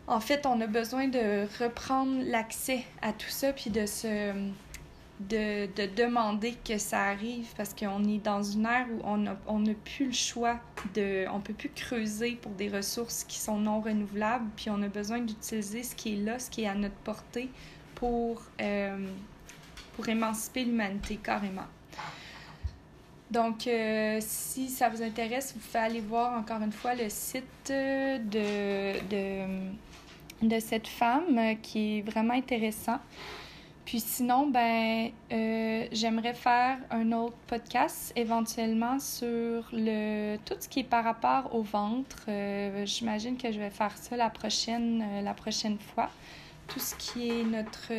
En 0.07 0.19
fait, 0.19 0.47
on 0.47 0.59
a 0.61 0.65
besoin 0.65 1.07
de 1.07 1.45
reprendre 1.63 2.23
l'accès 2.25 2.83
à 3.03 3.13
tout 3.13 3.29
ça, 3.29 3.53
puis 3.53 3.69
de 3.69 3.85
se 3.85 4.33
de, 5.19 5.67
de, 5.67 5.85
demander 5.95 6.55
que 6.67 6.77
ça 6.77 7.03
arrive 7.03 7.47
parce 7.55 7.73
qu'on 7.73 8.03
est 8.03 8.17
dans 8.17 8.43
une 8.43 8.65
ère 8.65 8.85
où 8.91 9.01
on 9.05 9.17
n'a 9.17 9.37
on 9.47 9.65
a 9.65 9.73
plus 9.73 10.07
le 10.07 10.11
choix 10.11 10.59
de 10.93 11.25
on 11.31 11.39
peut 11.39 11.53
plus 11.53 11.69
creuser 11.69 12.37
pour 12.41 12.51
des 12.51 12.67
ressources 12.67 13.23
qui 13.23 13.39
sont 13.39 13.57
non 13.57 13.79
renouvelables 13.79 14.49
puis 14.57 14.69
on 14.69 14.81
a 14.81 14.89
besoin 14.89 15.19
d'utiliser 15.19 15.83
ce 15.83 15.95
qui 15.95 16.13
est 16.13 16.17
là 16.17 16.37
ce 16.37 16.49
qui 16.49 16.63
est 16.63 16.67
à 16.67 16.75
notre 16.75 16.95
portée 16.95 17.49
pour 17.95 18.41
euh, 18.59 19.07
pour 19.95 20.09
émanciper 20.09 20.65
l'humanité 20.65 21.15
carrément. 21.15 21.67
Donc 23.31 23.67
euh, 23.67 24.17
si 24.19 24.69
ça 24.69 24.89
vous 24.89 25.01
intéresse 25.01 25.53
vous 25.53 25.61
pouvez 25.61 25.79
aller 25.79 26.01
voir 26.01 26.37
encore 26.37 26.61
une 26.61 26.73
fois 26.73 26.93
le 26.93 27.07
site 27.07 27.45
de, 27.69 28.99
de, 29.07 29.47
de 30.41 30.59
cette 30.59 30.87
femme 30.87 31.55
qui 31.61 31.99
est 31.99 32.01
vraiment 32.01 32.33
intéressant 32.33 32.99
puis 33.85 33.99
sinon, 33.99 34.47
ben, 34.47 35.11
euh, 35.31 35.87
j'aimerais 35.91 36.33
faire 36.33 36.79
un 36.89 37.11
autre 37.11 37.37
podcast 37.45 38.11
éventuellement 38.15 38.97
sur 38.97 39.69
le 39.71 40.37
tout 40.37 40.55
ce 40.59 40.67
qui 40.67 40.79
est 40.79 40.83
par 40.83 41.03
rapport 41.03 41.53
au 41.53 41.61
ventre. 41.61 42.25
Euh, 42.27 42.83
j'imagine 42.87 43.37
que 43.37 43.51
je 43.51 43.59
vais 43.59 43.69
faire 43.69 43.95
ça 43.95 44.17
la 44.17 44.31
prochaine, 44.31 45.05
euh, 45.07 45.21
la 45.21 45.35
prochaine 45.35 45.77
fois. 45.77 46.09
Tout 46.67 46.79
ce 46.79 46.95
qui 46.95 47.29
est 47.29 47.43
notre, 47.43 47.91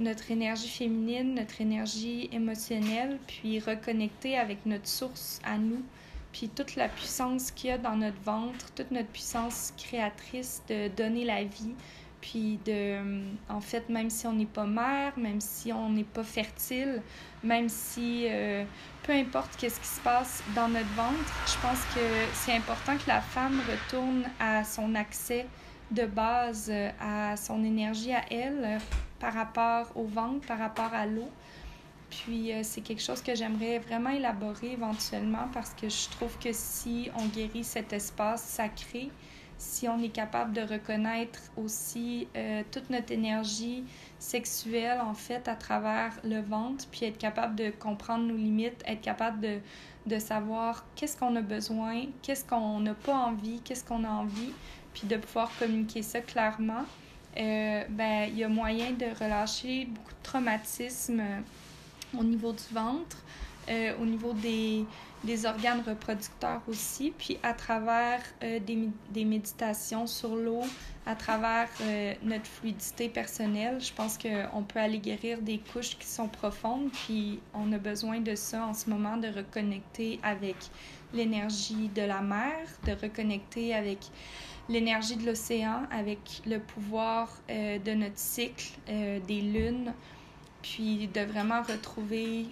notre 0.00 0.30
énergie 0.30 0.68
féminine, 0.68 1.34
notre 1.34 1.60
énergie 1.60 2.28
émotionnelle, 2.30 3.18
puis 3.26 3.58
reconnecter 3.58 4.38
avec 4.38 4.64
notre 4.66 4.86
source 4.86 5.40
à 5.44 5.58
nous, 5.58 5.82
puis 6.32 6.48
toute 6.48 6.76
la 6.76 6.88
puissance 6.88 7.50
qu'il 7.50 7.70
y 7.70 7.72
a 7.72 7.78
dans 7.78 7.96
notre 7.96 8.20
ventre, 8.22 8.72
toute 8.76 8.92
notre 8.92 9.08
puissance 9.08 9.74
créatrice 9.76 10.62
de 10.68 10.86
donner 10.86 11.24
la 11.24 11.42
vie, 11.42 11.74
puis 12.24 12.58
de, 12.64 13.22
en 13.50 13.60
fait, 13.60 13.90
même 13.90 14.08
si 14.08 14.26
on 14.26 14.32
n'est 14.32 14.46
pas 14.46 14.64
mère, 14.64 15.12
même 15.18 15.42
si 15.42 15.74
on 15.74 15.90
n'est 15.90 16.04
pas 16.04 16.24
fertile, 16.24 17.02
même 17.42 17.68
si, 17.68 18.26
euh, 18.30 18.64
peu 19.02 19.12
importe 19.12 19.54
qu'est-ce 19.58 19.78
qui 19.78 19.86
se 19.86 20.00
passe 20.00 20.42
dans 20.56 20.68
notre 20.68 20.88
ventre, 20.94 21.34
je 21.46 21.60
pense 21.60 21.80
que 21.94 22.00
c'est 22.32 22.54
important 22.54 22.96
que 22.96 23.08
la 23.08 23.20
femme 23.20 23.60
retourne 23.70 24.24
à 24.40 24.64
son 24.64 24.94
accès 24.94 25.44
de 25.90 26.06
base, 26.06 26.72
à 26.98 27.36
son 27.36 27.62
énergie 27.62 28.14
à 28.14 28.22
elle, 28.30 28.78
par 29.20 29.34
rapport 29.34 29.92
au 29.94 30.04
ventre, 30.04 30.46
par 30.46 30.58
rapport 30.58 30.94
à 30.94 31.04
l'eau. 31.04 31.28
Puis 32.08 32.54
euh, 32.54 32.60
c'est 32.62 32.80
quelque 32.80 33.02
chose 33.02 33.20
que 33.20 33.34
j'aimerais 33.34 33.80
vraiment 33.80 34.10
élaborer 34.10 34.72
éventuellement 34.72 35.48
parce 35.52 35.74
que 35.74 35.90
je 35.90 36.08
trouve 36.08 36.38
que 36.38 36.50
si 36.52 37.10
on 37.18 37.26
guérit 37.26 37.64
cet 37.64 37.92
espace 37.92 38.42
sacré, 38.44 39.10
si 39.58 39.88
on 39.88 40.02
est 40.02 40.08
capable 40.08 40.52
de 40.52 40.62
reconnaître 40.62 41.40
aussi 41.56 42.28
euh, 42.36 42.62
toute 42.70 42.90
notre 42.90 43.12
énergie 43.12 43.84
sexuelle, 44.18 45.00
en 45.00 45.14
fait, 45.14 45.48
à 45.48 45.54
travers 45.54 46.12
le 46.24 46.40
ventre, 46.40 46.86
puis 46.90 47.06
être 47.06 47.18
capable 47.18 47.54
de 47.54 47.70
comprendre 47.70 48.24
nos 48.24 48.36
limites, 48.36 48.82
être 48.86 49.00
capable 49.00 49.40
de, 49.40 49.58
de 50.06 50.18
savoir 50.18 50.84
qu'est-ce 50.96 51.16
qu'on 51.16 51.36
a 51.36 51.42
besoin, 51.42 52.06
qu'est-ce 52.22 52.44
qu'on 52.44 52.80
n'a 52.80 52.94
pas 52.94 53.14
envie, 53.14 53.60
qu'est-ce 53.60 53.84
qu'on 53.84 54.04
a 54.04 54.10
envie, 54.10 54.52
puis 54.92 55.06
de 55.06 55.16
pouvoir 55.16 55.50
communiquer 55.58 56.02
ça 56.02 56.20
clairement, 56.20 56.84
euh, 57.36 57.82
ben, 57.88 58.28
il 58.28 58.38
y 58.38 58.44
a 58.44 58.48
moyen 58.48 58.92
de 58.92 59.06
relâcher 59.06 59.86
beaucoup 59.86 60.12
de 60.12 60.22
traumatisme 60.22 61.22
au 62.16 62.22
niveau 62.22 62.52
du 62.52 62.62
ventre, 62.72 63.18
euh, 63.68 63.94
au 64.00 64.06
niveau 64.06 64.32
des, 64.34 64.84
des 65.24 65.46
organes 65.46 65.82
reproducteurs 65.86 66.60
aussi, 66.68 67.12
puis 67.16 67.38
à 67.42 67.54
travers 67.54 68.20
euh, 68.42 68.60
des, 68.60 68.88
des, 69.10 69.24
méditations 69.24 70.06
sur 70.06 70.36
l'eau, 70.36 70.62
à 71.06 71.14
travers 71.14 71.68
euh, 71.80 72.14
notre 72.22 72.46
fluidité 72.46 73.08
personnelle, 73.08 73.80
je 73.80 73.92
pense 73.92 74.18
qu'on 74.18 74.62
peut 74.62 74.78
aller 74.78 74.98
guérir 74.98 75.40
des 75.40 75.58
couches 75.58 75.98
qui 75.98 76.06
sont 76.06 76.28
profondes, 76.28 76.90
puis 76.92 77.40
on 77.54 77.72
a 77.72 77.78
besoin 77.78 78.20
de 78.20 78.34
ça 78.34 78.66
en 78.66 78.74
ce 78.74 78.90
moment, 78.90 79.16
de 79.16 79.28
reconnecter 79.28 80.20
avec 80.22 80.56
l'énergie 81.12 81.88
de 81.94 82.02
la 82.02 82.20
mer, 82.20 82.66
de 82.86 82.92
reconnecter 82.92 83.74
avec 83.74 83.98
l'énergie 84.68 85.16
de 85.16 85.26
l'océan, 85.26 85.82
avec 85.90 86.42
le 86.46 86.58
pouvoir 86.58 87.30
euh, 87.50 87.78
de 87.78 87.92
notre 87.92 88.18
cycle, 88.18 88.72
des 88.86 89.40
lunes, 89.40 89.92
puis 90.64 91.08
de 91.08 91.20
vraiment 91.20 91.62
retrouver 91.62 92.46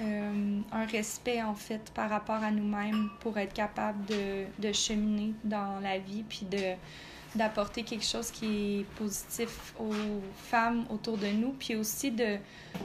euh, 0.00 0.60
un 0.72 0.86
respect 0.86 1.42
en 1.42 1.54
fait 1.54 1.92
par 1.94 2.08
rapport 2.08 2.42
à 2.42 2.50
nous-mêmes 2.50 3.10
pour 3.20 3.36
être 3.36 3.52
capable 3.52 3.98
de, 4.06 4.72
cheminer 4.72 5.34
dans 5.44 5.78
la 5.80 5.98
vie 5.98 6.24
puis 6.26 6.46
d'apporter 7.34 7.82
quelque 7.82 8.06
chose 8.06 8.30
qui 8.30 8.80
est 8.80 8.84
positif 8.96 9.74
aux 9.78 10.22
femmes 10.44 10.86
autour 10.88 11.18
de 11.18 11.26
nous 11.26 11.52
puis 11.58 11.76
aussi 11.76 12.10
de, 12.10 12.38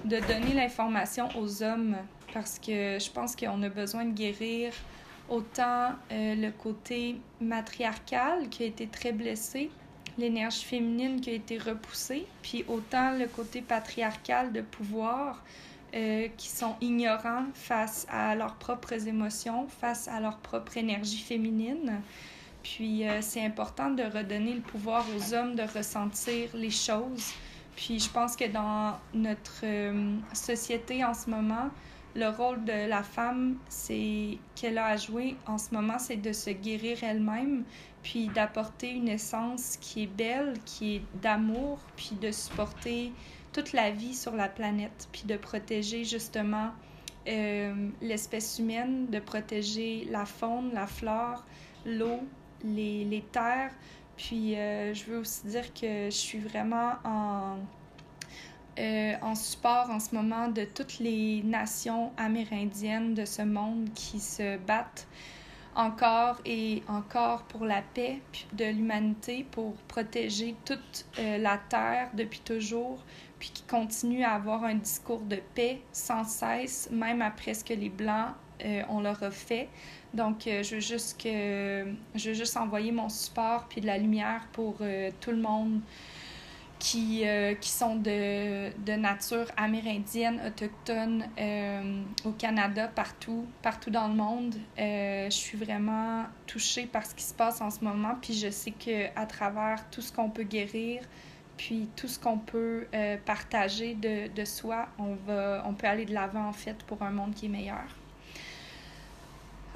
de 0.04 0.20
donner 0.28 0.54
l'information 0.54 1.30
aux 1.38 1.64
hommes 1.64 1.96
parce 2.34 2.60
que 2.60 3.00
je 3.00 3.10
pense 3.10 3.38
qu'on 3.38 3.64
a 3.64 3.70
besoin 3.70 4.04
de 4.04 4.12
guérir 4.12 4.74
autant 5.30 5.94
euh, 6.12 6.36
le 6.36 6.52
côté 6.52 7.22
matriarcal 7.40 8.50
qui 8.50 8.64
a 8.64 8.66
été 8.66 8.86
très 8.88 9.14
blessé 9.14 9.70
l'énergie 10.18 10.64
féminine 10.64 11.22
qui 11.22 11.30
a 11.30 11.34
été 11.34 11.58
repoussée 11.58 12.26
puis 12.42 12.66
autant 12.68 13.12
le 13.12 13.28
côté 13.28 13.62
patriarcal 13.62 14.52
de 14.52 14.62
pouvoir 14.62 15.44
euh, 15.96 16.28
qui 16.36 16.50
sont 16.50 16.76
ignorants 16.82 17.46
face 17.54 18.06
à 18.10 18.36
leurs 18.36 18.56
propres 18.56 19.08
émotions, 19.08 19.68
face 19.68 20.10
à 20.10 20.20
leur 20.20 20.38
propre 20.40 20.76
énergie 20.76 21.20
féminine. 21.20 22.02
Puis 22.62 23.08
euh, 23.08 23.20
c'est 23.22 23.44
important 23.46 23.92
de 23.92 24.04
redonner 24.04 24.54
le 24.54 24.62
pouvoir 24.62 25.06
aux 25.16 25.34
hommes 25.34 25.56
de 25.56 25.64
ressentir 25.64 26.50
les 26.54 26.72
choses. 26.72 27.32
Puis 27.78 28.00
je 28.00 28.10
pense 28.10 28.36
que 28.36 28.46
dans 28.52 29.00
notre 29.14 29.62
euh, 29.64 30.18
société 30.34 31.06
en 31.06 31.14
ce 31.14 31.30
moment, 31.30 31.70
le 32.18 32.30
rôle 32.30 32.66
de 32.66 32.90
la 32.90 33.04
femme, 33.04 33.58
c'est 33.70 34.40
qu'elle 34.56 34.80
a 34.80 34.88
à 34.88 34.98
jouer 34.98 35.36
en 35.46 35.60
ce 35.60 35.74
moment, 35.74 36.00
c'est 36.00 36.18
de 36.18 36.34
se 36.34 36.50
guérir 36.50 37.04
elle-même, 37.04 37.64
puis 38.02 38.28
d'apporter 38.30 38.90
une 38.90 39.08
essence 39.08 39.78
qui 39.80 40.04
est 40.04 40.08
belle, 40.08 40.56
qui 40.66 40.96
est 40.96 41.02
d'amour, 41.22 41.78
puis 41.96 42.18
de 42.20 42.32
supporter 42.32 43.12
toute 43.54 43.72
la 43.72 43.92
vie 43.92 44.16
sur 44.16 44.36
la 44.36 44.50
planète, 44.50 45.08
puis 45.12 45.24
de 45.26 45.38
protéger 45.38 46.06
justement 46.06 46.72
euh, 47.28 47.90
l'espèce 48.02 48.58
humaine, 48.58 49.08
de 49.12 49.20
protéger 49.20 50.08
la 50.10 50.26
faune, 50.26 50.72
la 50.74 50.88
flore, 50.88 51.46
l'eau, 51.86 52.22
les, 52.64 53.06
les, 53.06 53.22
terres. 53.22 53.74
Puis 54.16 54.56
euh, 54.56 54.92
je 54.96 55.06
veux 55.06 55.20
aussi 55.20 55.46
dire 55.46 55.72
que 55.72 56.06
je 56.06 56.18
suis 56.18 56.40
vraiment 56.40 56.94
en, 57.04 57.58
euh, 58.80 59.14
en 59.22 59.36
support 59.36 59.90
en 59.90 60.00
ce 60.00 60.14
moment 60.14 60.48
de 60.48 60.64
toutes 60.64 61.00
les 61.00 61.42
nations 61.44 62.12
amérindiennes 62.18 63.14
de 63.14 63.26
ce 63.26 63.42
monde 63.42 63.90
qui 63.96 64.20
se 64.20 64.58
battent 64.58 65.08
encore 65.76 66.42
et 66.46 66.84
encore 66.88 67.44
pour 67.44 67.66
la 67.66 67.82
paix 67.82 68.20
de 68.54 68.66
l'humanité, 68.66 69.46
pour 69.52 69.76
protéger 69.88 70.56
toute 70.66 71.06
la 71.18 71.60
terre 71.70 72.10
depuis 72.16 72.40
toujours, 72.40 72.98
puis 73.38 73.52
qui 73.54 73.62
continue 73.62 74.24
à 74.24 74.34
avoir 74.34 74.64
un 74.64 74.74
discours 74.74 75.22
de 75.22 75.38
paix 75.54 75.82
sans 75.92 76.24
cesse, 76.24 76.90
même 76.92 77.22
après 77.22 77.54
ce 77.54 77.64
que 77.64 77.76
les 77.76 77.90
Blancs 77.90 78.34
on 78.90 79.02
leur 79.02 79.20
fait. 79.32 79.70
Donc, 80.16 80.46
je 80.46 80.74
veux 80.76 80.82
juste 80.82 81.22
que 81.22 81.86
je 82.16 82.30
veux 82.30 82.36
juste 82.36 82.58
envoyer 82.58 82.92
mon 82.92 83.10
support 83.10 83.68
puis 83.70 83.80
de 83.80 83.86
la 83.86 84.00
lumière 84.00 84.48
pour 84.54 84.78
tout 85.22 85.32
le 85.32 85.42
monde 85.42 85.82
qui, 86.80 87.28
euh, 87.28 87.56
qui 87.56 87.70
sont 87.70 87.96
de, 87.96 88.70
de, 88.86 88.94
nature 88.94 89.48
amérindienne, 89.58 90.42
autochtone 90.46 91.26
euh, 91.40 92.04
au 92.26 92.32
Canada, 92.32 92.88
partout, 92.88 93.46
partout 93.62 93.90
dans 93.90 94.08
le 94.08 94.14
monde. 94.14 94.56
Euh, 94.78 95.26
je 95.26 95.36
suis 95.36 95.58
vraiment 95.58 96.26
touchée 96.46 96.86
par 96.86 97.06
ce 97.06 97.16
qui 97.16 97.24
se 97.24 97.34
passe 97.34 97.62
en 97.62 97.70
ce 97.70 97.84
moment, 97.84 98.16
puis 98.22 98.34
je 98.34 98.50
sais 98.50 98.72
qu'à 98.72 99.26
travers 99.26 99.90
tout 99.90 100.02
ce 100.02 100.12
qu'on 100.12 100.30
peut 100.30 100.44
guérir, 100.44 101.02
puis 101.58 101.90
tout 101.96 102.08
ce 102.08 102.20
qu'on 102.20 102.38
peut 102.38 102.86
partager 103.26 103.96
de, 103.96 104.32
de 104.34 104.46
soi, 104.46 104.88
on, 105.00 105.16
va, 105.26 105.64
on 105.66 105.74
peut 105.74 105.88
aller 105.88 106.06
de 106.06 106.14
l'avant 106.14 106.48
en 106.48 106.54
fait 106.54 106.78
pour 106.84 107.02
un 107.02 107.10
monde 107.12 107.34
qui 107.34 107.48
est 107.48 107.50
meilleur. 107.50 107.88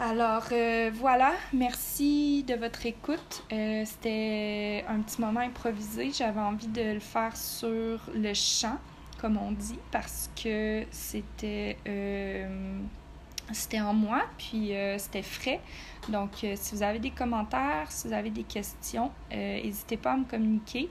Alors 0.04 0.48
euh, 0.52 0.90
voilà, 0.96 1.34
merci 1.54 2.44
de 2.48 2.56
votre 2.56 2.88
écoute. 2.88 3.44
Euh, 3.54 3.84
c'était 3.86 4.84
un 4.88 5.00
petit 5.02 5.22
moment 5.22 5.42
improvisé. 5.42 6.10
J'avais 6.12 6.40
envie 6.40 6.70
de 6.70 6.94
le 6.94 7.00
faire 7.00 7.38
sur 7.38 8.00
le 8.12 8.34
champ, 8.34 8.80
comme 9.20 9.38
on 9.38 9.52
dit, 9.52 9.78
parce 9.92 10.32
que 10.36 10.86
c'était 10.90 11.78
euh, 11.88 12.80
en 13.76 13.94
moi, 13.94 14.24
puis 14.40 14.72
c'était 14.98 15.22
frais. 15.22 15.62
Donc, 16.10 16.48
si 16.56 16.76
vous 16.76 16.82
avez 16.82 16.98
des 16.98 17.12
commentaires, 17.12 17.92
si 17.92 18.08
vous 18.08 18.14
avez 18.14 18.32
des 18.32 18.44
questions, 18.44 19.12
n'hésitez 19.30 19.98
pas 19.98 20.14
à 20.14 20.18
me 20.18 20.26
communiquer. 20.26 20.90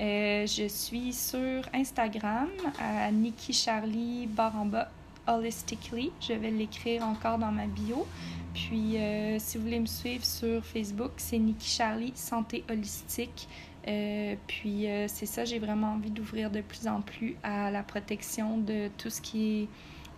je 0.00 0.66
suis 0.66 1.12
sur 1.12 1.60
Instagram 1.74 2.48
à 2.80 3.10
Nikki 3.10 3.52
Charlie 3.52 4.26
Baramba 4.26 4.88
Holistically. 5.26 6.12
Je 6.20 6.32
vais 6.32 6.50
l'écrire 6.50 7.04
encore 7.04 7.38
dans 7.38 7.52
ma 7.52 7.66
bio. 7.66 8.06
Puis, 8.54 8.96
euh, 8.96 9.38
si 9.38 9.58
vous 9.58 9.64
voulez 9.64 9.80
me 9.80 9.86
suivre 9.86 10.24
sur 10.24 10.64
Facebook, 10.64 11.12
c'est 11.18 11.38
Nikki 11.38 11.68
Charlie 11.68 12.12
Santé 12.14 12.64
Holistique. 12.70 13.48
Euh, 13.86 14.34
puis, 14.46 14.88
euh, 14.88 15.06
c'est 15.08 15.26
ça, 15.26 15.44
j'ai 15.44 15.58
vraiment 15.58 15.92
envie 15.92 16.10
d'ouvrir 16.10 16.50
de 16.50 16.62
plus 16.62 16.88
en 16.88 17.02
plus 17.02 17.36
à 17.42 17.70
la 17.70 17.82
protection 17.82 18.56
de 18.56 18.88
tout 18.96 19.10
ce 19.10 19.20
qui 19.20 19.62
est 19.62 19.68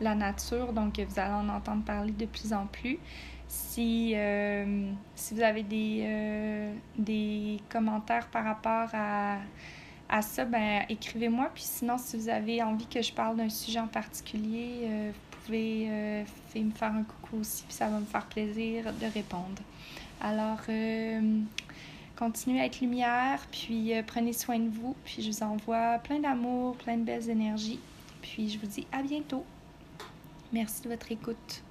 la 0.01 0.15
nature. 0.15 0.73
Donc, 0.73 1.01
vous 1.01 1.19
allez 1.19 1.35
en 1.35 1.49
entendre 1.49 1.85
parler 1.85 2.13
de 2.13 2.27
plus 2.27 2.53
en 2.53 2.67
plus. 2.67 2.99
Si, 3.49 4.15
si 5.15 5.35
vous 5.35 5.41
avez 5.41 5.63
des, 5.63 6.71
des 6.99 7.57
commentaires 7.71 8.29
par 8.29 8.45
rapport 8.45 8.91
à, 8.93 9.39
à 10.09 10.23
ça, 10.23 10.45
ben, 10.45 10.85
écrivez-moi. 10.89 11.51
Puis 11.55 11.65
sinon, 11.65 11.99
si 11.99 12.17
vous 12.17 12.29
avez 12.29 12.63
envie 12.63 12.87
que 12.87 13.03
je 13.03 13.13
parle 13.13 13.37
d'un 13.37 13.49
sujet 13.49 13.81
en 13.81 13.89
particulier, 13.89 15.13
pouvez 15.49 15.89
euh, 15.89 16.25
me 16.57 16.71
faire 16.73 16.93
un 16.93 17.05
coucou 17.05 17.39
aussi, 17.41 17.65
puis 17.65 17.73
ça 17.75 17.89
va 17.89 17.99
me 17.99 18.05
faire 18.05 18.27
plaisir 18.27 18.93
de 18.93 19.07
répondre. 19.07 19.63
Alors, 20.21 20.61
euh, 20.69 21.41
continuez 22.17 22.61
à 22.61 22.67
être 22.67 22.81
lumière, 22.81 23.41
puis 23.51 23.95
euh, 23.95 24.03
prenez 24.07 24.35
soin 24.35 24.59
de 24.59 24.69
vous, 24.69 24.95
puis 25.05 25.23
je 25.23 25.31
vous 25.31 25.43
envoie 25.43 25.99
plein 26.01 26.19
d'amour, 26.19 26.77
plein 26.77 26.99
de 26.99 27.05
belles 27.05 27.31
énergies, 27.31 27.81
puis 28.21 28.51
je 28.51 28.59
vous 28.59 28.67
dis 28.67 28.87
à 28.93 29.03
bientôt. 29.03 29.45
Merci 30.53 30.83
de 30.83 30.91
votre 30.91 31.11
écoute. 31.11 31.63